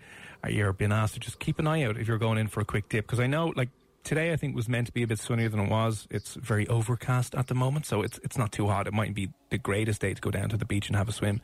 [0.49, 2.65] You're being asked to just keep an eye out if you're going in for a
[2.65, 3.71] quick dip because I know, like
[4.05, 6.07] today, I think was meant to be a bit sunnier than it was.
[6.11, 8.87] It's very overcast at the moment, so it's it's not too hot.
[8.87, 11.13] It mightn't be the greatest day to go down to the beach and have a
[11.13, 11.41] swim,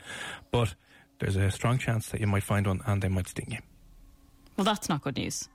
[0.51, 0.75] but
[1.19, 3.59] there's a strong chance that you might find one and they might sting you.
[4.57, 5.49] Well, that's not good news.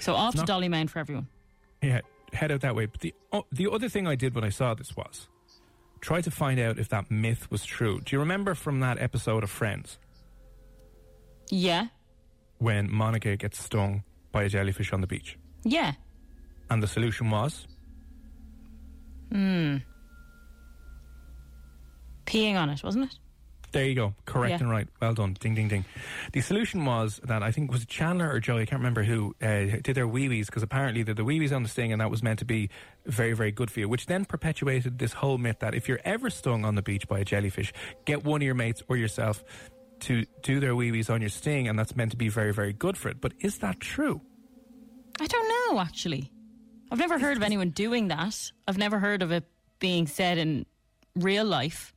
[0.00, 1.28] So off to Dollymount for everyone.
[1.82, 2.00] Yeah,
[2.32, 2.86] head out that way.
[2.86, 5.28] But the oh, the other thing I did when I saw this was
[6.00, 8.00] try to find out if that myth was true.
[8.04, 9.98] Do you remember from that episode of Friends
[11.50, 11.88] Yeah,
[12.58, 15.38] when Monica gets stung by a jellyfish on the beach?
[15.64, 15.92] yeah.
[16.70, 17.66] And the solution was
[19.30, 19.76] Hmm.
[22.26, 23.18] Peeing on it, wasn't it?
[23.72, 24.58] There you go, correct Yeah.
[24.60, 24.88] and right.
[25.00, 25.84] Well done, ding ding ding.
[26.32, 29.34] The solution was that I think it was Chandler or Joey, I can't remember who,
[29.42, 32.00] uh, did their wee wees because apparently the, the wee wees on the sting and
[32.00, 32.70] that was meant to be
[33.06, 36.30] very very good for you, which then perpetuated this whole myth that if you're ever
[36.30, 37.72] stung on the beach by a jellyfish,
[38.04, 39.44] get one of your mates or yourself
[40.00, 42.72] to do their wee wees on your sting, and that's meant to be very very
[42.72, 43.20] good for it.
[43.20, 44.20] But is that true?
[45.20, 46.30] I don't know, actually.
[46.90, 48.52] I've never heard of anyone doing that.
[48.68, 49.44] I've never heard of it
[49.78, 50.66] being said in
[51.14, 51.92] real life.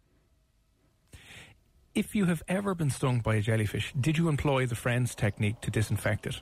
[1.95, 5.59] If you have ever been stung by a jellyfish, did you employ the friends technique
[5.61, 6.41] to disinfect it?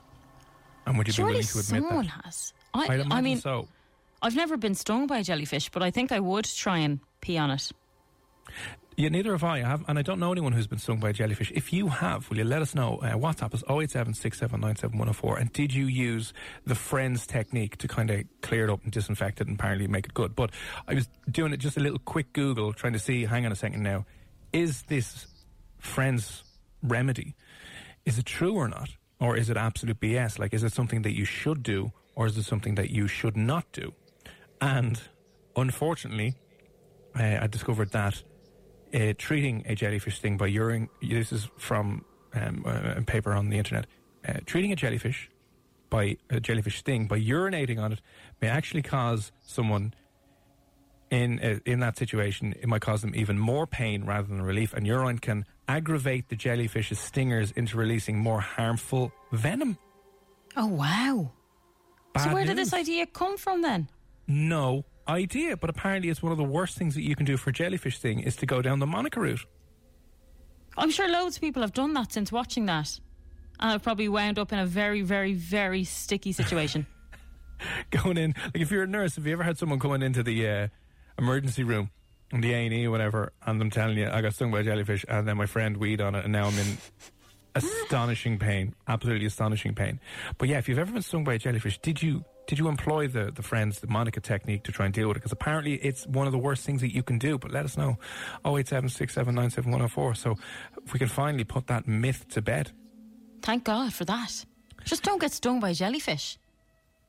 [0.86, 2.24] And would you be willing to admit someone that?
[2.24, 2.52] has.
[2.74, 3.68] I'd I, imagine I mean, so.
[4.22, 7.38] I've never been stung by a jellyfish, but I think I would try and pee
[7.38, 7.70] on it.
[8.96, 9.58] Yeah, neither have I.
[9.58, 11.52] I have, and I don't know anyone who's been stung by a jellyfish.
[11.54, 12.96] If you have, will you let us know?
[12.96, 14.12] Uh, WhatsApp is 087
[15.38, 16.32] And did you use
[16.66, 20.06] the friends technique to kind of clear it up and disinfect it and apparently make
[20.06, 20.34] it good?
[20.34, 20.50] But
[20.88, 23.56] I was doing it just a little quick Google, trying to see, hang on a
[23.56, 24.04] second now,
[24.52, 25.28] is this
[25.78, 26.44] friends
[26.82, 27.34] remedy,
[28.04, 28.90] is it true or not?
[29.20, 30.38] Or is it absolute BS?
[30.38, 33.36] Like, is it something that you should do or is it something that you should
[33.36, 33.92] not do?
[34.60, 35.00] And
[35.56, 36.34] unfortunately,
[37.18, 38.22] uh, I discovered that
[38.94, 40.88] uh, treating a jellyfish sting by urine.
[41.02, 43.86] This is from um, a paper on the internet.
[44.26, 45.30] Uh, treating a jellyfish
[45.90, 48.00] by a jellyfish sting by urinating on it
[48.40, 49.94] may actually cause someone
[51.10, 52.54] in uh, in that situation.
[52.60, 56.36] It might cause them even more pain rather than relief, and urine can aggravate the
[56.36, 59.78] jellyfish's stingers into releasing more harmful venom.
[60.56, 61.30] Oh, wow.
[62.16, 63.88] so Bad where did this idea come from then?
[64.26, 67.50] No idea, but apparently it's one of the worst things that you can do for
[67.50, 69.44] a jellyfish sting is to go down the Monica route.
[70.76, 72.98] I'm sure loads of people have done that since watching that.
[73.60, 76.86] And I've probably wound up in a very, very, very sticky situation.
[77.90, 78.34] going in.
[78.44, 80.68] Like if you're a nurse, have you ever had someone coming into the uh,
[81.18, 81.90] emergency room
[82.32, 85.04] the A and E whatever, and I'm telling you I got stung by a jellyfish,
[85.08, 86.78] and then my friend weed on it, and now I'm in
[87.54, 90.00] astonishing pain, absolutely astonishing pain.
[90.36, 93.08] But yeah, if you've ever been stung by a jellyfish, did you did you employ
[93.08, 95.20] the the friends the Monica technique to try and deal with it?
[95.20, 97.38] Because apparently it's one of the worst things that you can do.
[97.38, 97.98] But let us know.
[98.44, 100.14] Oh eight seven six seven nine seven one zero four.
[100.14, 100.36] So
[100.84, 102.72] if we can finally put that myth to bed.
[103.42, 104.44] Thank God for that.
[104.84, 106.38] Just don't get stung by jellyfish.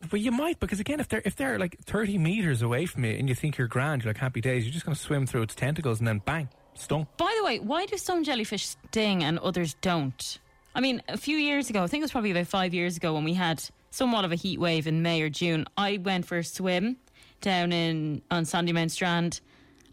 [0.09, 3.11] But you might because again, if they're if they're like thirty meters away from you
[3.11, 4.63] and you think you're grand, you're like happy days.
[4.63, 7.05] You're just going to swim through its tentacles and then bang, stung.
[7.17, 10.39] By the way, why do some jellyfish sting and others don't?
[10.73, 13.13] I mean, a few years ago, I think it was probably about five years ago
[13.13, 15.65] when we had somewhat of a heat wave in May or June.
[15.75, 16.95] I went for a swim
[17.41, 19.41] down in on Sandymount Strand,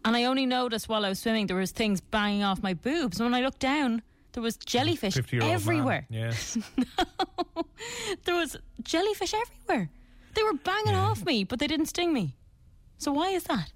[0.05, 3.19] and I only noticed while I was swimming there was things banging off my boobs.
[3.19, 5.55] And when I looked down, There was jellyfish 50-year-old man.
[5.55, 6.05] everywhere.
[6.09, 6.31] Yeah.
[8.23, 9.89] There was jellyfish everywhere.
[10.37, 12.35] They were banging off me, but they didn't sting me.
[12.99, 13.71] So why is that?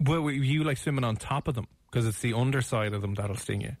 [0.00, 1.66] Well, were you like swimming on top of them?
[1.90, 3.76] Because it's the underside of them that'll sting you.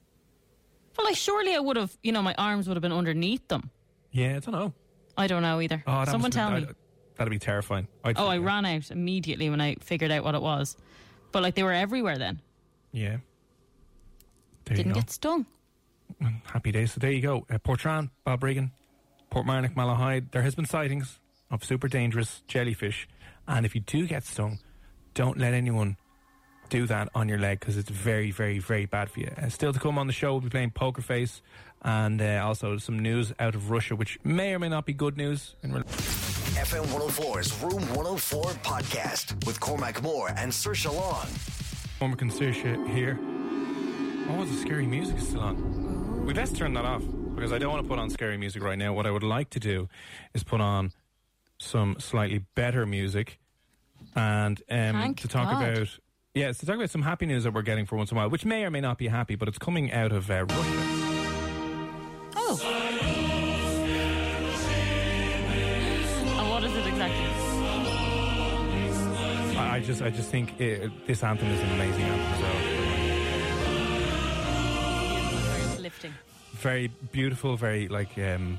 [0.98, 3.70] Well, like surely I would have, you know, my arms would have been underneath them.
[4.12, 4.74] Yeah, I don't know.
[5.16, 5.82] I don't know either.
[5.86, 6.68] Oh, Someone tell been- me.
[7.16, 7.88] That'd be terrifying.
[8.04, 10.76] I'd Oh, I ran out immediately when I figured out what it was.
[11.32, 12.42] But like they were everywhere then.
[12.92, 13.16] Yeah.
[14.66, 15.46] There Didn't get stung.
[16.44, 16.92] Happy days.
[16.92, 17.46] So there you go.
[17.48, 18.72] Uh, Portrane, Balbriggan,
[19.32, 20.30] Portmarnock, Malahide.
[20.32, 21.18] There has been sightings
[21.50, 23.08] of super dangerous jellyfish,
[23.46, 24.58] and if you do get stung,
[25.14, 25.96] don't let anyone
[26.68, 29.30] do that on your leg because it's very, very, very bad for you.
[29.40, 31.42] Uh, still to come on the show, we'll be playing Poker Face,
[31.82, 35.16] and uh, also some news out of Russia, which may or may not be good
[35.16, 35.54] news.
[35.62, 41.26] In rel- FM 104's Room 104 podcast with Cormac Moore and Saoirse Long.
[41.98, 43.18] Cormac and Saoirse here.
[44.28, 46.26] Oh, the scary music is still on.
[46.26, 47.02] We best turn that off
[47.34, 48.92] because I don't want to put on scary music right now.
[48.92, 49.88] What I would like to do
[50.34, 50.92] is put on
[51.58, 53.38] some slightly better music
[54.14, 55.62] and um, to talk God.
[55.62, 55.98] about
[56.34, 58.30] yes, to talk about some happy news that we're getting for once in a while,
[58.30, 60.62] which may or may not be happy, but it's coming out of uh, Russia.
[62.36, 62.60] Oh.
[66.38, 67.26] And what is it exactly?
[69.58, 72.40] I, I just, I just think it, this anthem is an amazing anthem.
[75.76, 76.14] So Lifting.
[76.52, 78.58] very beautiful, very like um,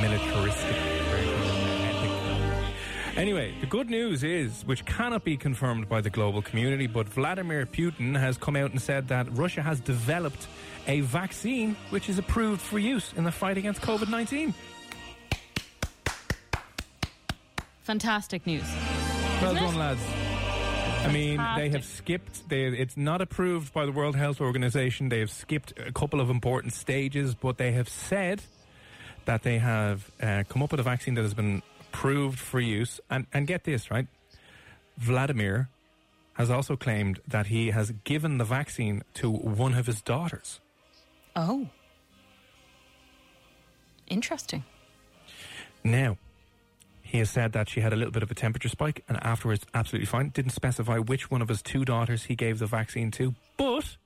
[0.00, 1.45] militaristic, very.
[3.16, 7.64] Anyway, the good news is, which cannot be confirmed by the global community, but Vladimir
[7.64, 10.46] Putin has come out and said that Russia has developed
[10.86, 14.52] a vaccine which is approved for use in the fight against COVID 19.
[17.84, 18.70] Fantastic news.
[19.40, 20.02] Well done, lads.
[21.06, 22.46] I mean, they have skipped.
[22.50, 25.08] They, it's not approved by the World Health Organization.
[25.08, 28.42] They have skipped a couple of important stages, but they have said
[29.24, 31.62] that they have uh, come up with a vaccine that has been
[31.96, 33.00] approved for use.
[33.10, 34.06] And, and get this, right?
[34.98, 35.68] Vladimir
[36.34, 40.60] has also claimed that he has given the vaccine to one of his daughters.
[41.34, 41.68] Oh.
[44.06, 44.64] Interesting.
[45.82, 46.18] Now,
[47.02, 49.64] he has said that she had a little bit of a temperature spike and afterwards
[49.72, 50.28] absolutely fine.
[50.30, 53.96] Didn't specify which one of his two daughters he gave the vaccine to, but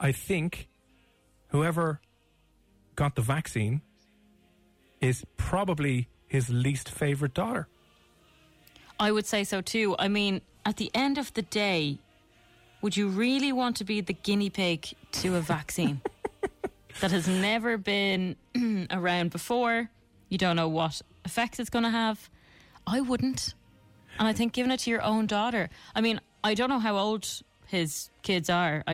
[0.00, 0.68] I think
[1.48, 2.00] whoever
[2.96, 3.82] got the vaccine
[5.00, 7.68] is probably his least favorite daughter.
[8.98, 9.96] I would say so too.
[9.98, 11.98] I mean, at the end of the day,
[12.80, 16.00] would you really want to be the guinea pig to a vaccine
[17.00, 18.36] that has never been
[18.90, 19.90] around before?
[20.28, 22.30] You don't know what effects it's going to have.
[22.86, 23.54] I wouldn't.
[24.18, 25.70] And I think giving it to your own daughter.
[25.94, 27.28] I mean, I don't know how old
[27.66, 28.82] his kids are.
[28.86, 28.93] I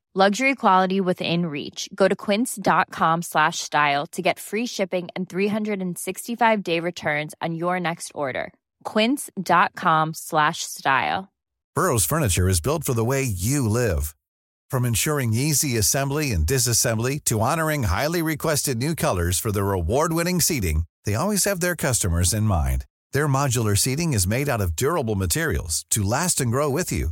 [0.13, 1.87] Luxury quality within reach.
[1.95, 7.79] Go to quince.com slash style to get free shipping and 365 day returns on your
[7.79, 8.51] next order.
[8.83, 11.31] Quince.com slash style.
[11.75, 14.13] Burrow's furniture is built for the way you live.
[14.69, 20.41] From ensuring easy assembly and disassembly to honoring highly requested new colors for their award-winning
[20.41, 22.83] seating, they always have their customers in mind.
[23.13, 27.11] Their modular seating is made out of durable materials to last and grow with you.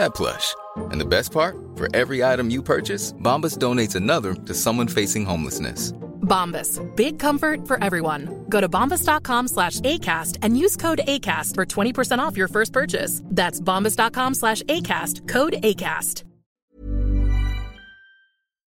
[0.00, 0.54] that plush.
[0.90, 1.56] And the best part?
[1.76, 5.92] For every item you purchase, Bombas donates another to someone facing homelessness.
[6.22, 6.78] Bombas.
[6.96, 8.44] Big comfort for everyone.
[8.48, 13.22] Go to bombas.com slash ACAST and use code ACAST for 20% off your first purchase.
[13.26, 15.28] That's bombas.com slash ACAST.
[15.28, 16.24] Code ACAST.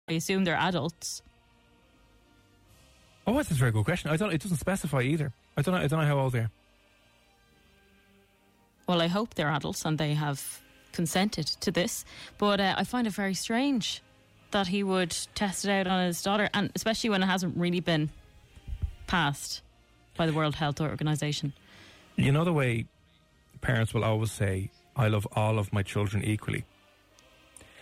[0.09, 1.21] I assume they're adults.
[3.25, 4.09] Oh, that's a very good question.
[4.09, 4.31] I don't.
[4.31, 5.33] It doesn't specify either.
[5.57, 5.81] I don't know.
[5.81, 6.49] I don't know how old they're.
[8.87, 10.61] Well, I hope they're adults and they have
[10.97, 12.03] consented to this.
[12.38, 14.01] But uh, I find it very strange
[14.51, 17.79] that he would test it out on his daughter, and especially when it hasn't really
[17.79, 18.10] been
[19.06, 19.62] passed.
[20.17, 21.54] by the World Health Organization.
[22.15, 22.85] You know the way
[23.62, 26.63] parents will always say, "I love all of my children equally."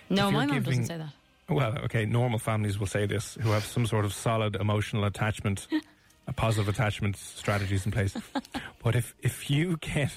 [0.09, 1.13] No, my mum giving- doesn't say that.
[1.47, 5.67] Well, okay, normal families will say this who have some sort of solid emotional attachment,
[6.27, 8.13] a positive attachment strategies in place.
[8.83, 10.11] but if if you get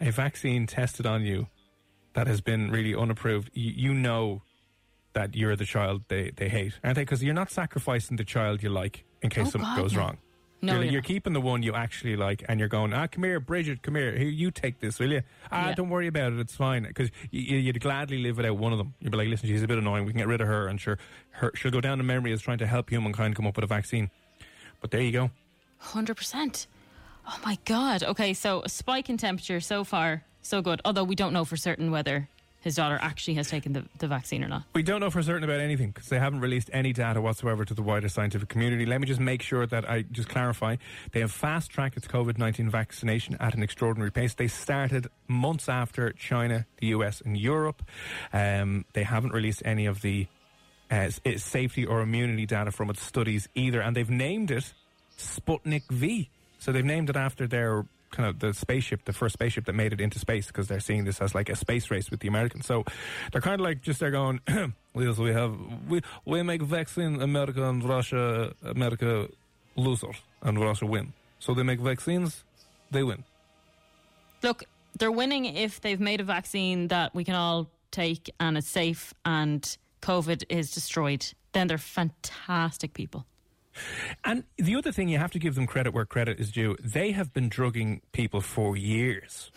[0.00, 1.46] a vaccine tested on you
[2.16, 4.40] that has been really unapproved, you, you know
[5.12, 7.02] that you're the child they, they hate, aren't they?
[7.02, 10.00] Because you're not sacrificing the child you like in case Oh, something God, goes no.
[10.00, 10.18] wrong.
[10.62, 13.24] No, you're, you're you're keeping the one you actually like, and you're going, ah, come
[13.24, 15.22] here, Bridget, come here, here, you take this, will you?
[15.52, 15.74] Ah, Yeah.
[15.74, 16.84] don't worry about it, it's fine.
[16.84, 18.94] Because you, you'd gladly live without one of them.
[19.00, 20.80] You'd be like, listen, she's a bit annoying, we can get rid of her, and
[20.80, 20.98] sure,
[21.32, 23.68] her, she'll go down in memory as trying to help humankind come up with a
[23.68, 24.10] vaccine.
[24.80, 25.30] But there you go.
[25.78, 26.66] Hundred percent.
[27.28, 28.02] Oh my god.
[28.02, 30.80] Okay, so a spike in temperature so far, so good.
[30.84, 32.28] Although we don't know for certain whether
[32.66, 34.64] his daughter actually has taken the, the vaccine or not.
[34.74, 37.74] We don't know for certain about anything because they haven't released any data whatsoever to
[37.74, 38.84] the wider scientific community.
[38.84, 40.74] Let me just make sure that I just clarify.
[41.12, 44.34] They have fast tracked its COVID 19 vaccination at an extraordinary pace.
[44.34, 47.82] They started months after China, the US, and Europe.
[48.32, 50.26] Um, they haven't released any of the
[50.90, 54.72] uh, its safety or immunity data from its studies either, and they've named it
[55.16, 56.30] Sputnik V.
[56.58, 59.92] So they've named it after their kind of the spaceship, the first spaceship that made
[59.92, 62.66] it into space, because they're seeing this as like a space race with the Americans.
[62.66, 62.84] So
[63.32, 64.40] they're kind of like just they're going,
[64.94, 65.54] yes, we have
[65.88, 69.28] we we make vaccine, America and Russia, America
[69.76, 71.12] loser and Russia win.
[71.38, 72.44] So they make vaccines,
[72.90, 73.24] they win.
[74.42, 74.64] Look,
[74.98, 79.14] they're winning if they've made a vaccine that we can all take and it's safe
[79.24, 81.26] and COVID is destroyed.
[81.52, 83.26] Then they're fantastic people.
[84.24, 86.76] And the other thing, you have to give them credit where credit is due.
[86.82, 89.50] They have been drugging people for years.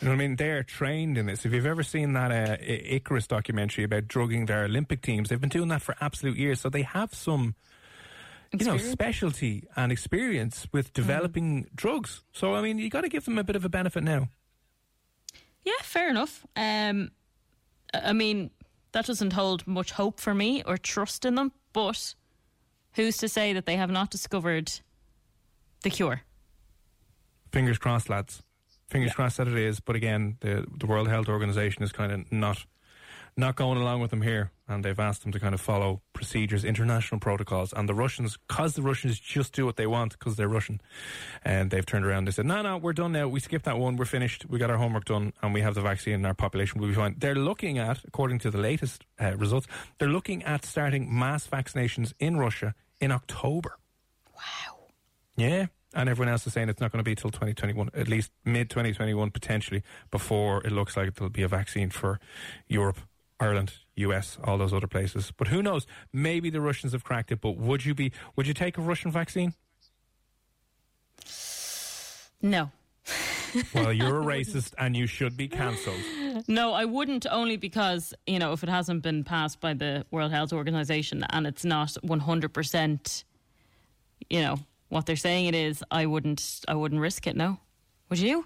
[0.00, 0.36] You know what I mean?
[0.36, 1.44] They're trained in this.
[1.44, 5.50] If you've ever seen that uh, Icarus documentary about drugging their Olympic teams, they've been
[5.50, 6.60] doing that for absolute years.
[6.60, 7.54] So they have some,
[8.52, 12.22] you know, specialty and experience with developing drugs.
[12.32, 14.28] So, I mean, you got to give them a bit of a benefit now.
[15.64, 16.46] Yeah, fair enough.
[16.56, 17.10] Um,
[17.92, 18.50] I mean,
[18.92, 22.14] that doesn't hold much hope for me or trust in them, but
[22.94, 24.72] who's to say that they have not discovered
[25.82, 26.22] the cure?
[27.52, 28.42] Fingers crossed, lads.
[28.88, 29.80] Fingers crossed that it is.
[29.80, 32.66] But again, the the World Health Organization is kind of not
[33.40, 36.64] not going along with them here, and they've asked them to kind of follow procedures,
[36.64, 37.72] international protocols.
[37.72, 40.80] And the Russians, because the Russians just do what they want because they're Russian,
[41.42, 42.26] and they've turned around.
[42.26, 43.26] They said, "No, no, we're done now.
[43.26, 43.96] We skipped that one.
[43.96, 44.46] We're finished.
[44.48, 46.94] We got our homework done, and we have the vaccine, and our population will be
[46.94, 49.66] fine." They're looking at, according to the latest uh, results,
[49.98, 53.78] they're looking at starting mass vaccinations in Russia in October.
[54.34, 54.86] Wow.
[55.36, 55.66] Yeah.
[55.92, 58.70] And everyone else is saying it's not going to be till 2021, at least mid
[58.70, 62.20] 2021 potentially, before it looks like there'll be a vaccine for
[62.68, 63.00] Europe,
[63.40, 65.32] Ireland, US, all those other places.
[65.36, 65.86] But who knows?
[66.12, 67.40] Maybe the Russians have cracked it.
[67.40, 68.12] But would you be?
[68.36, 69.54] Would you take a Russian vaccine?
[72.42, 72.70] No.
[73.74, 76.00] Well, you're a racist and you should be cancelled.
[76.46, 80.32] No, I wouldn't only because, you know, if it hasn't been passed by the World
[80.32, 83.24] Health Organization and it's not 100%,
[84.28, 87.58] you know, what they're saying it is, I wouldn't I wouldn't risk it, no.
[88.08, 88.44] Would you?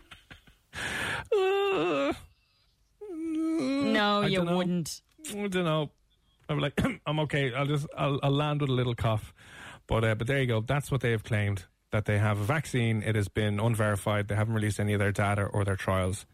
[1.36, 2.12] Uh,
[3.58, 4.56] No, I you dunno.
[4.56, 5.02] wouldn't.
[5.30, 5.90] I don't know.
[6.48, 7.52] I'm like, I'm okay.
[7.54, 9.32] I'll just, I'll, I'll land with a little cough.
[9.86, 10.60] But, uh, but there you go.
[10.60, 13.02] That's what they have claimed that they have a vaccine.
[13.02, 14.28] It has been unverified.
[14.28, 16.26] They haven't released any of their data or their trials,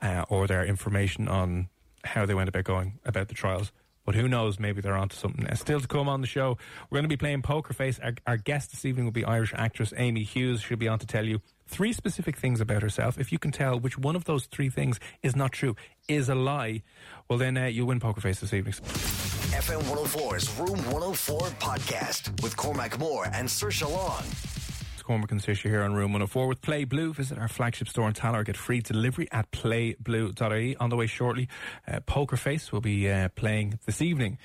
[0.00, 1.68] uh, or their information on
[2.04, 3.72] how they went about going about the trials.
[4.04, 4.58] But who knows?
[4.60, 5.46] Maybe they're onto something.
[5.46, 6.58] Uh, still to come on the show,
[6.90, 7.98] we're going to be playing Poker Face.
[8.00, 10.60] Our, our guest this evening will be Irish actress Amy Hughes.
[10.62, 13.18] She'll be on to tell you three specific things about herself.
[13.18, 15.76] If you can tell which one of those three things is not true,
[16.08, 16.82] is a lie,
[17.28, 18.74] well then uh, you'll win Poker Face this evening.
[18.74, 24.63] FM 104's Room 104 podcast with Cormac Moore and Saoirse Long.
[25.04, 27.12] Cormac and here on Room 104 with Play Blue.
[27.12, 28.46] Visit our flagship store in Tallaght.
[28.46, 30.76] Get free delivery at playblue.ie.
[30.76, 31.46] On the way shortly,
[31.86, 34.38] uh, Poker Face will be uh, playing this evening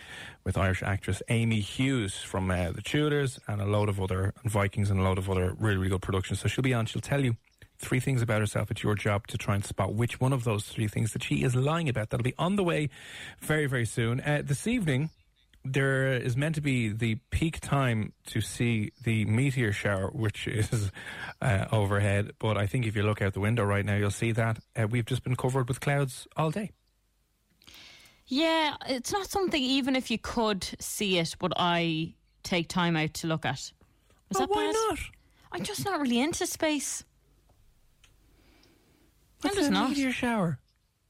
[0.43, 4.51] with Irish actress Amy Hughes from uh, The Tudors and a load of other, and
[4.51, 6.41] Vikings and a load of other really, really good productions.
[6.41, 6.87] So she'll be on.
[6.87, 7.37] She'll tell you
[7.77, 8.69] three things about herself.
[8.69, 11.43] It's your job to try and spot which one of those three things that she
[11.43, 12.09] is lying about.
[12.09, 12.89] That'll be on the way
[13.39, 14.19] very, very soon.
[14.19, 15.09] Uh, this evening,
[15.65, 20.91] there is meant to be the peak time to see the meteor shower, which is
[21.41, 22.31] uh, overhead.
[22.39, 24.87] But I think if you look out the window right now, you'll see that uh,
[24.87, 26.71] we've just been covered with clouds all day.
[28.27, 33.13] Yeah, it's not something even if you could see it, would I take time out
[33.15, 33.59] to look at.
[33.59, 34.73] Is that why bad?
[34.73, 34.99] not?
[35.51, 37.03] I'm just not really into space.
[39.41, 39.89] What's I'm just a not.
[39.89, 40.59] meteor shower?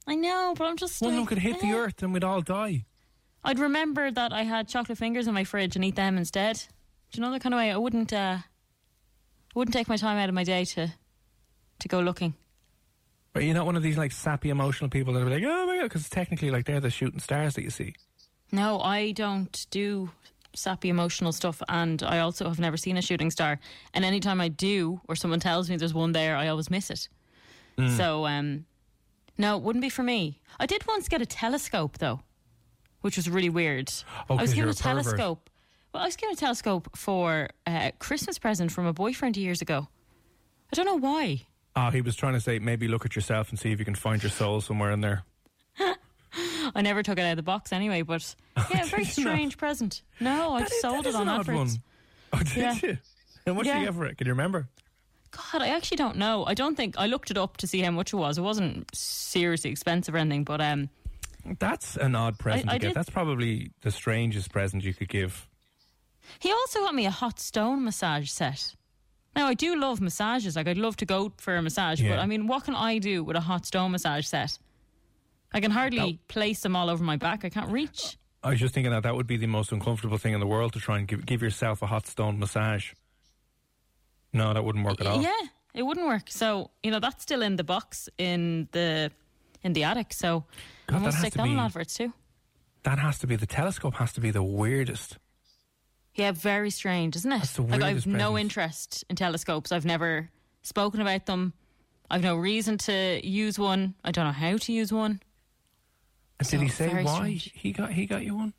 [0.07, 1.75] I know, but I'm just One of them like, could hit the eh.
[1.75, 2.85] earth and we'd all die.
[3.43, 6.57] I'd remember that I had chocolate fingers in my fridge and eat them instead.
[7.11, 8.13] Do you know the kind of way I wouldn't?
[8.13, 8.39] Uh,
[9.55, 10.93] wouldn't take my time out of my day to
[11.79, 12.33] to go looking.
[13.33, 15.77] But you're not one of these like sappy emotional people that are like, oh my
[15.77, 17.95] god, because technically, like they're the shooting stars that you see.
[18.51, 20.09] No, I don't do
[20.55, 23.59] sappy emotional stuff, and I also have never seen a shooting star.
[23.93, 27.07] And anytime I do, or someone tells me there's one there, I always miss it.
[27.77, 27.95] Mm.
[27.95, 28.65] So, um,
[29.37, 30.41] no, it wouldn't be for me.
[30.59, 32.21] I did once get a telescope though,
[33.01, 33.91] which was really weird.
[34.29, 35.49] Oh, I was given a a telescope.
[35.93, 39.87] Well, I was given a telescope for a Christmas present from a boyfriend years ago.
[40.71, 41.41] I don't know why.
[41.75, 43.95] Oh, he was trying to say maybe look at yourself and see if you can
[43.95, 45.23] find your soul somewhere in there.
[46.75, 48.35] I never took it out of the box anyway, but
[48.71, 49.31] yeah, a very you not?
[49.31, 50.03] strange present.
[50.19, 51.57] No, I sold it on an odd adverts.
[51.57, 51.69] one.
[52.33, 52.75] Oh, did Yeah.
[52.83, 52.97] you?
[53.47, 54.17] How much did you get for it?
[54.17, 54.67] Can you remember?
[55.31, 56.45] God, I actually don't know.
[56.45, 58.37] I don't think I looked it up to see how much it was.
[58.37, 60.89] It wasn't seriously expensive or anything, but um,
[61.57, 62.87] That's an odd present I to get.
[62.89, 65.47] did- That's probably the strangest present you could give.
[66.39, 68.75] he also got me a hot stone massage set.
[69.35, 70.55] Now I do love massages.
[70.55, 72.09] Like I'd love to go for a massage, Yeah.
[72.11, 74.59] but I mean, what can I do with a hot stone massage set?
[75.53, 77.43] I can hardly place them all over my back.
[77.45, 78.17] I can't reach.
[78.43, 80.73] I was just thinking that that would be the most uncomfortable thing in the world
[80.73, 82.93] to try and give, give yourself a hot stone massage.
[84.33, 85.21] No, that wouldn't work at all.
[85.21, 85.31] Yeah,
[85.73, 86.29] it wouldn't work.
[86.29, 89.11] So you know that's still in the box in the
[89.63, 90.13] in the attic.
[90.13, 90.45] So
[90.91, 92.13] God, I that must has stick to that on be- adverts too.
[92.83, 93.95] That has to be the telescope.
[93.95, 95.17] Has to be the weirdest.
[96.15, 97.37] Yeah, very strange, isn't it?
[97.39, 99.71] That's the like I've weirdest no interest in telescopes.
[99.71, 100.29] I've never
[100.61, 101.53] spoken about them.
[102.09, 103.93] I've no reason to use one.
[104.03, 105.21] I don't know how to use one.
[106.39, 107.51] And did he say why strange.
[107.53, 108.53] he got he got you one?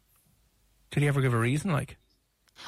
[0.91, 1.73] Did he ever give a reason?
[1.73, 1.97] Like,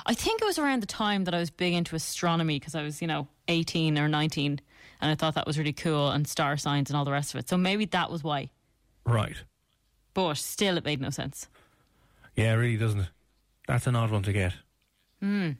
[0.07, 2.83] I think it was around the time that I was big into astronomy because I
[2.83, 4.61] was, you know, 18 or 19
[5.01, 7.41] and I thought that was really cool and star signs and all the rest of
[7.41, 7.49] it.
[7.49, 8.51] So maybe that was why.
[9.05, 9.37] right?
[10.15, 11.49] But still, it made no sense.
[12.37, 13.01] Yeah, it really doesn't.
[13.01, 13.09] it?
[13.67, 14.55] That's an odd one to get.
[15.21, 15.53] Hmm.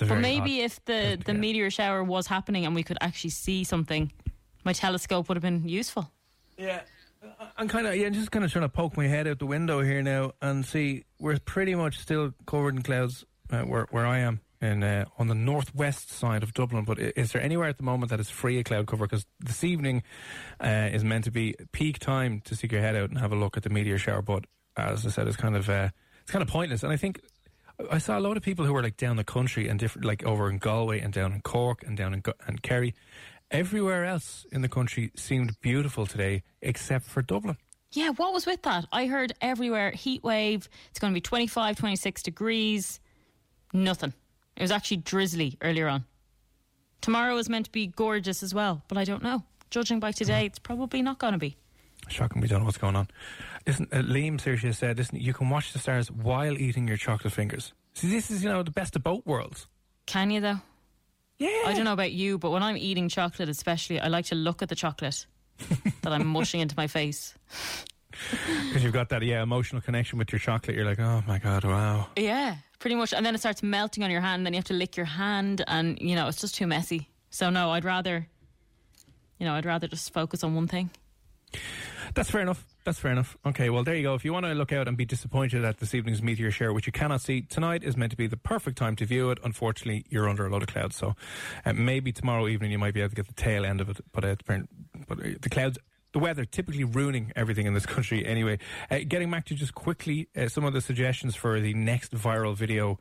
[0.00, 4.12] But maybe if the, the meteor shower was happening and we could actually see something,
[4.64, 6.10] my telescope would have been useful.
[6.58, 6.80] Yeah.
[7.56, 9.80] I'm kind of yeah, just kind of trying to poke my head out the window
[9.80, 14.18] here now and see we're pretty much still covered in clouds uh, where where I
[14.18, 16.84] am in uh, on the northwest side of Dublin.
[16.84, 19.06] But is there anywhere at the moment that is free of cloud cover?
[19.06, 20.02] Because this evening
[20.60, 23.36] uh, is meant to be peak time to stick your head out and have a
[23.36, 24.22] look at the meteor shower.
[24.22, 24.44] But
[24.76, 25.90] as I said, it's kind of uh,
[26.22, 26.82] it's kind of pointless.
[26.82, 27.20] And I think
[27.90, 30.24] I saw a lot of people who were like down the country and different, like
[30.24, 32.94] over in Galway and down in Cork and down in Go- and Kerry.
[33.50, 37.56] Everywhere else in the country seemed beautiful today, except for Dublin.
[37.92, 38.86] Yeah, what was with that?
[38.92, 40.68] I heard everywhere heat wave.
[40.90, 43.00] It's going to be 25, 26 degrees.
[43.72, 44.12] Nothing.
[44.56, 46.04] It was actually drizzly earlier on.
[47.00, 49.42] Tomorrow is meant to be gorgeous as well, but I don't know.
[49.70, 51.56] Judging by today, it's probably not going to be.
[52.08, 53.08] Shocking, we don't know what's going on.
[53.66, 57.32] Listen, uh, Liam seriously said, listen, you can watch the stars while eating your chocolate
[57.32, 57.72] fingers.
[57.94, 59.66] See, this is, you know, the best of both worlds.
[60.06, 60.60] Can you though?
[61.38, 61.64] Yeah.
[61.66, 64.62] I don't know about you, but when I'm eating chocolate, especially, I like to look
[64.62, 65.26] at the chocolate
[66.02, 67.34] that I'm mushing into my face.
[68.68, 70.76] Because you've got that, yeah, emotional connection with your chocolate.
[70.76, 72.08] You're like, oh my God, wow.
[72.16, 73.14] Yeah, pretty much.
[73.14, 75.64] And then it starts melting on your hand, then you have to lick your hand,
[75.66, 77.08] and you know, it's just too messy.
[77.30, 78.26] So, no, I'd rather,
[79.38, 80.90] you know, I'd rather just focus on one thing.
[82.14, 82.64] That's fair enough.
[82.84, 83.36] That's fair enough.
[83.44, 84.14] Okay, well, there you go.
[84.14, 86.86] If you want to look out and be disappointed at this evening's meteor shower, which
[86.86, 89.38] you cannot see, tonight is meant to be the perfect time to view it.
[89.42, 91.14] Unfortunately, you're under a lot of clouds, so
[91.64, 94.00] uh, maybe tomorrow evening you might be able to get the tail end of it.
[94.12, 94.36] But, uh,
[95.08, 95.78] but uh, the clouds,
[96.16, 98.58] the weather, typically ruining everything in this country anyway.
[98.90, 102.56] Uh, getting back to just quickly uh, some of the suggestions for the next viral
[102.56, 102.98] video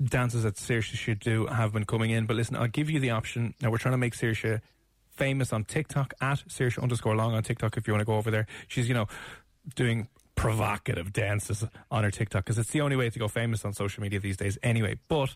[0.00, 2.26] dances that Saoirse should do have been coming in.
[2.26, 3.54] But listen, I'll give you the option.
[3.60, 4.60] Now, we're trying to make Saoirse
[5.10, 8.30] famous on TikTok, at Saoirse underscore long on TikTok if you want to go over
[8.30, 8.46] there.
[8.68, 9.08] She's, you know,
[9.74, 13.72] doing provocative dances on her TikTok because it's the only way to go famous on
[13.72, 14.96] social media these days anyway.
[15.08, 15.34] But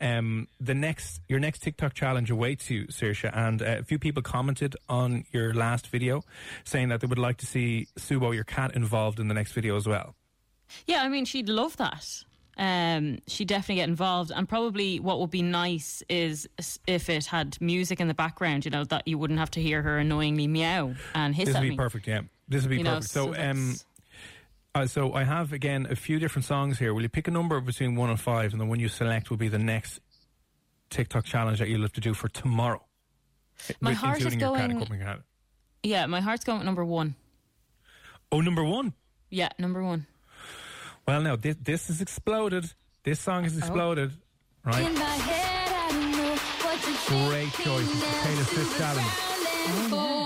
[0.00, 3.30] um, the next, your next TikTok challenge awaits you, Saoirse.
[3.32, 6.22] And uh, a few people commented on your last video
[6.64, 9.76] saying that they would like to see Subo, your cat, involved in the next video
[9.76, 10.14] as well.
[10.86, 12.24] Yeah, I mean, she'd love that.
[12.56, 14.30] Um, she'd definitely get involved.
[14.34, 16.48] And probably what would be nice is
[16.86, 19.82] if it had music in the background, you know, that you wouldn't have to hear
[19.82, 21.76] her annoyingly meow and hiss This at would be me.
[21.76, 22.20] perfect, yeah.
[22.48, 23.10] This would be You know, perfect.
[23.10, 23.76] so, so um,
[24.74, 26.94] uh, so I have again a few different songs here.
[26.94, 29.36] Will you pick a number between one and five, and the one you select will
[29.36, 30.00] be the next
[30.90, 32.82] TikTok challenge that you'll have to do for tomorrow.
[33.80, 35.22] My with- heart is including your cat going- accompanying.
[35.82, 37.14] Yeah, my heart's going with number one.
[38.32, 38.92] Oh, number one.
[39.30, 40.06] Yeah, number one.
[41.06, 42.72] Well, now this, this has exploded.
[43.02, 43.44] This song Oh.
[43.44, 44.12] has exploded.
[44.64, 44.84] Right.
[47.08, 47.90] Great choice.
[47.90, 50.19] It's the Taylor Swift challenge.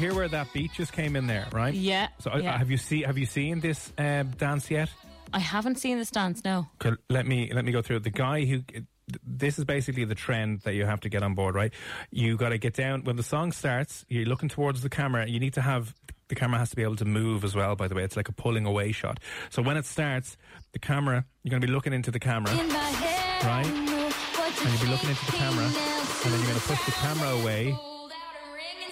[0.00, 1.74] Hear where that beat just came in there, right?
[1.74, 2.58] Yeah, So uh, yeah.
[2.58, 4.88] have you see have you seen this uh, dance yet?
[5.32, 6.42] I haven't seen this dance.
[6.44, 6.66] No.
[6.84, 8.04] Okay, let me let me go through it.
[8.04, 8.62] the guy who
[9.24, 11.72] this is basically the trend that you have to get on board right
[12.12, 15.40] you got to get down when the song starts you're looking towards the camera you
[15.40, 15.92] need to have
[16.28, 18.28] the camera has to be able to move as well by the way it's like
[18.28, 20.36] a pulling away shot so when it starts
[20.74, 22.52] the camera you're going to be looking into the camera
[23.42, 26.92] right and you'll be looking into the camera and then you're going to push the
[26.92, 27.74] camera away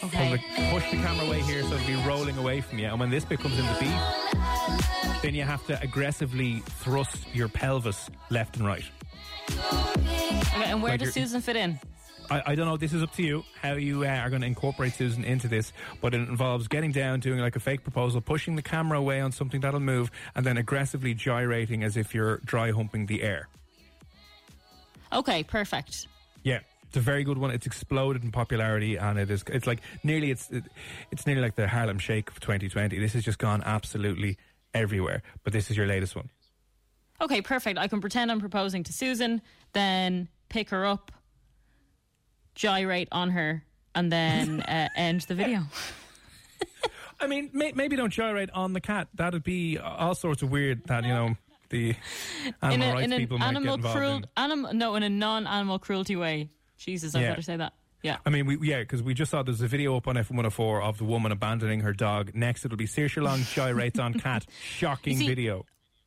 [0.01, 0.39] The,
[0.71, 3.25] push the camera away here so it'll be rolling away from you and when this
[3.25, 8.67] bit comes in the beat then you have to aggressively thrust your pelvis left and
[8.67, 8.85] right
[9.51, 11.79] Okay, and where Like does Susan fit in?
[12.31, 12.77] I, I don't know.
[12.77, 15.73] This is up to you how you uh, are going to incorporate Susan into this,
[16.01, 19.33] but it involves getting down, doing like a fake proposal, pushing the camera away on
[19.33, 23.49] something that'll move, and then aggressively gyrating as if you're dry humping the air.
[25.13, 26.07] Okay, perfect.
[26.43, 27.51] Yeah, it's a very good one.
[27.51, 29.45] It's exploded in popularity, and it is.
[29.49, 30.31] It's like nearly.
[30.31, 30.65] It's it,
[31.11, 32.99] it's nearly like the Harlem Shake of 2020.
[32.99, 34.39] This has just gone absolutely
[34.73, 35.23] everywhere.
[35.45, 36.31] But this is your latest one.
[37.21, 37.79] Okay, perfect.
[37.79, 39.43] I can pretend I'm proposing to Susan,
[39.75, 41.13] then pick her up,
[42.55, 43.65] gyrate on her,
[43.95, 45.65] and then uh, end the video.
[47.21, 49.09] I mean, may, maybe don't gyrate on the cat.
[49.15, 50.85] That'd be all sorts of weird.
[50.87, 51.37] That you know
[51.69, 51.97] the
[52.63, 54.27] animal in a, rights in people might get involved cruel, in.
[54.39, 56.49] animal, no, in a non-animal cruelty way.
[56.79, 57.29] Jesus, I Yeah.
[57.31, 57.73] better say that.
[58.03, 58.19] Yeah.
[58.25, 60.99] I mean, we, yeah, because we just saw there's a video up on F104 of
[60.99, 62.31] the woman abandoning her dog.
[62.35, 64.47] Next, it'll be Saoirse Long gyrates on cat.
[64.63, 65.67] Shocking see- video.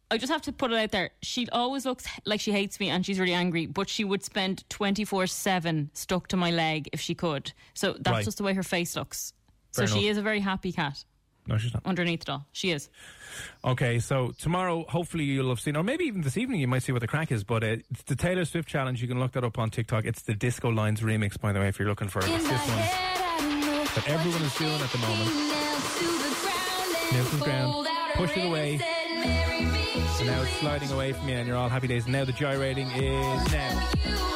[0.10, 1.12] I just have to put it out there.
[1.22, 4.70] She always looks like she hates me and she's really angry, but she would spend
[4.70, 7.54] 24 7 stuck to my leg if she could.
[7.74, 8.26] So that's Right.
[8.26, 9.32] just the way her face looks.
[9.72, 11.06] So Fair she is a very happy cat
[11.48, 11.86] No, she's not.
[11.86, 12.46] underneath it all.
[12.52, 12.90] She is.
[13.66, 16.92] Okay, so tomorrow, hopefully, you'll have seen, or maybe even this evening, you might see
[16.92, 17.44] what the crack is.
[17.44, 19.02] But uh, it's the Taylor Swift challenge.
[19.02, 20.06] You can look that up on TikTok.
[20.06, 22.30] It's the Disco Lines remix, by the way, if you're looking for it.
[22.30, 22.78] It's this one
[23.96, 25.32] that everyone is doing at the moment.
[27.12, 27.88] Nails to the ground.
[28.16, 28.80] Push it away.
[29.24, 32.08] And now it's sliding away from you, and you're all happy days.
[32.08, 34.31] Now the gyrating is now.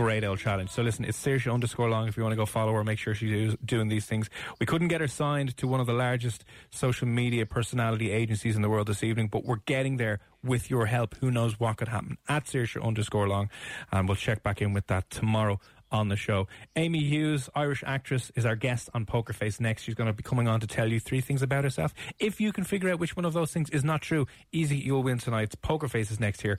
[0.00, 0.70] Great old challenge.
[0.70, 3.14] So listen, it's Saoirse underscore long if you want to go follow her, make sure
[3.14, 4.30] she's doing these things.
[4.58, 8.62] We couldn't get her signed to one of the largest social media personality agencies in
[8.62, 11.16] the world this evening, but we're getting there with your help.
[11.16, 12.16] Who knows what could happen?
[12.30, 13.50] At Saoirse underscore long.
[13.92, 15.60] And we'll check back in with that tomorrow
[15.92, 16.48] on the show.
[16.76, 19.82] Amy Hughes, Irish actress, is our guest on Poker Face next.
[19.82, 21.92] She's going to be coming on to tell you three things about herself.
[22.18, 25.02] If you can figure out which one of those things is not true, easy, you'll
[25.02, 25.54] win tonight.
[25.60, 26.58] Poker Face is next here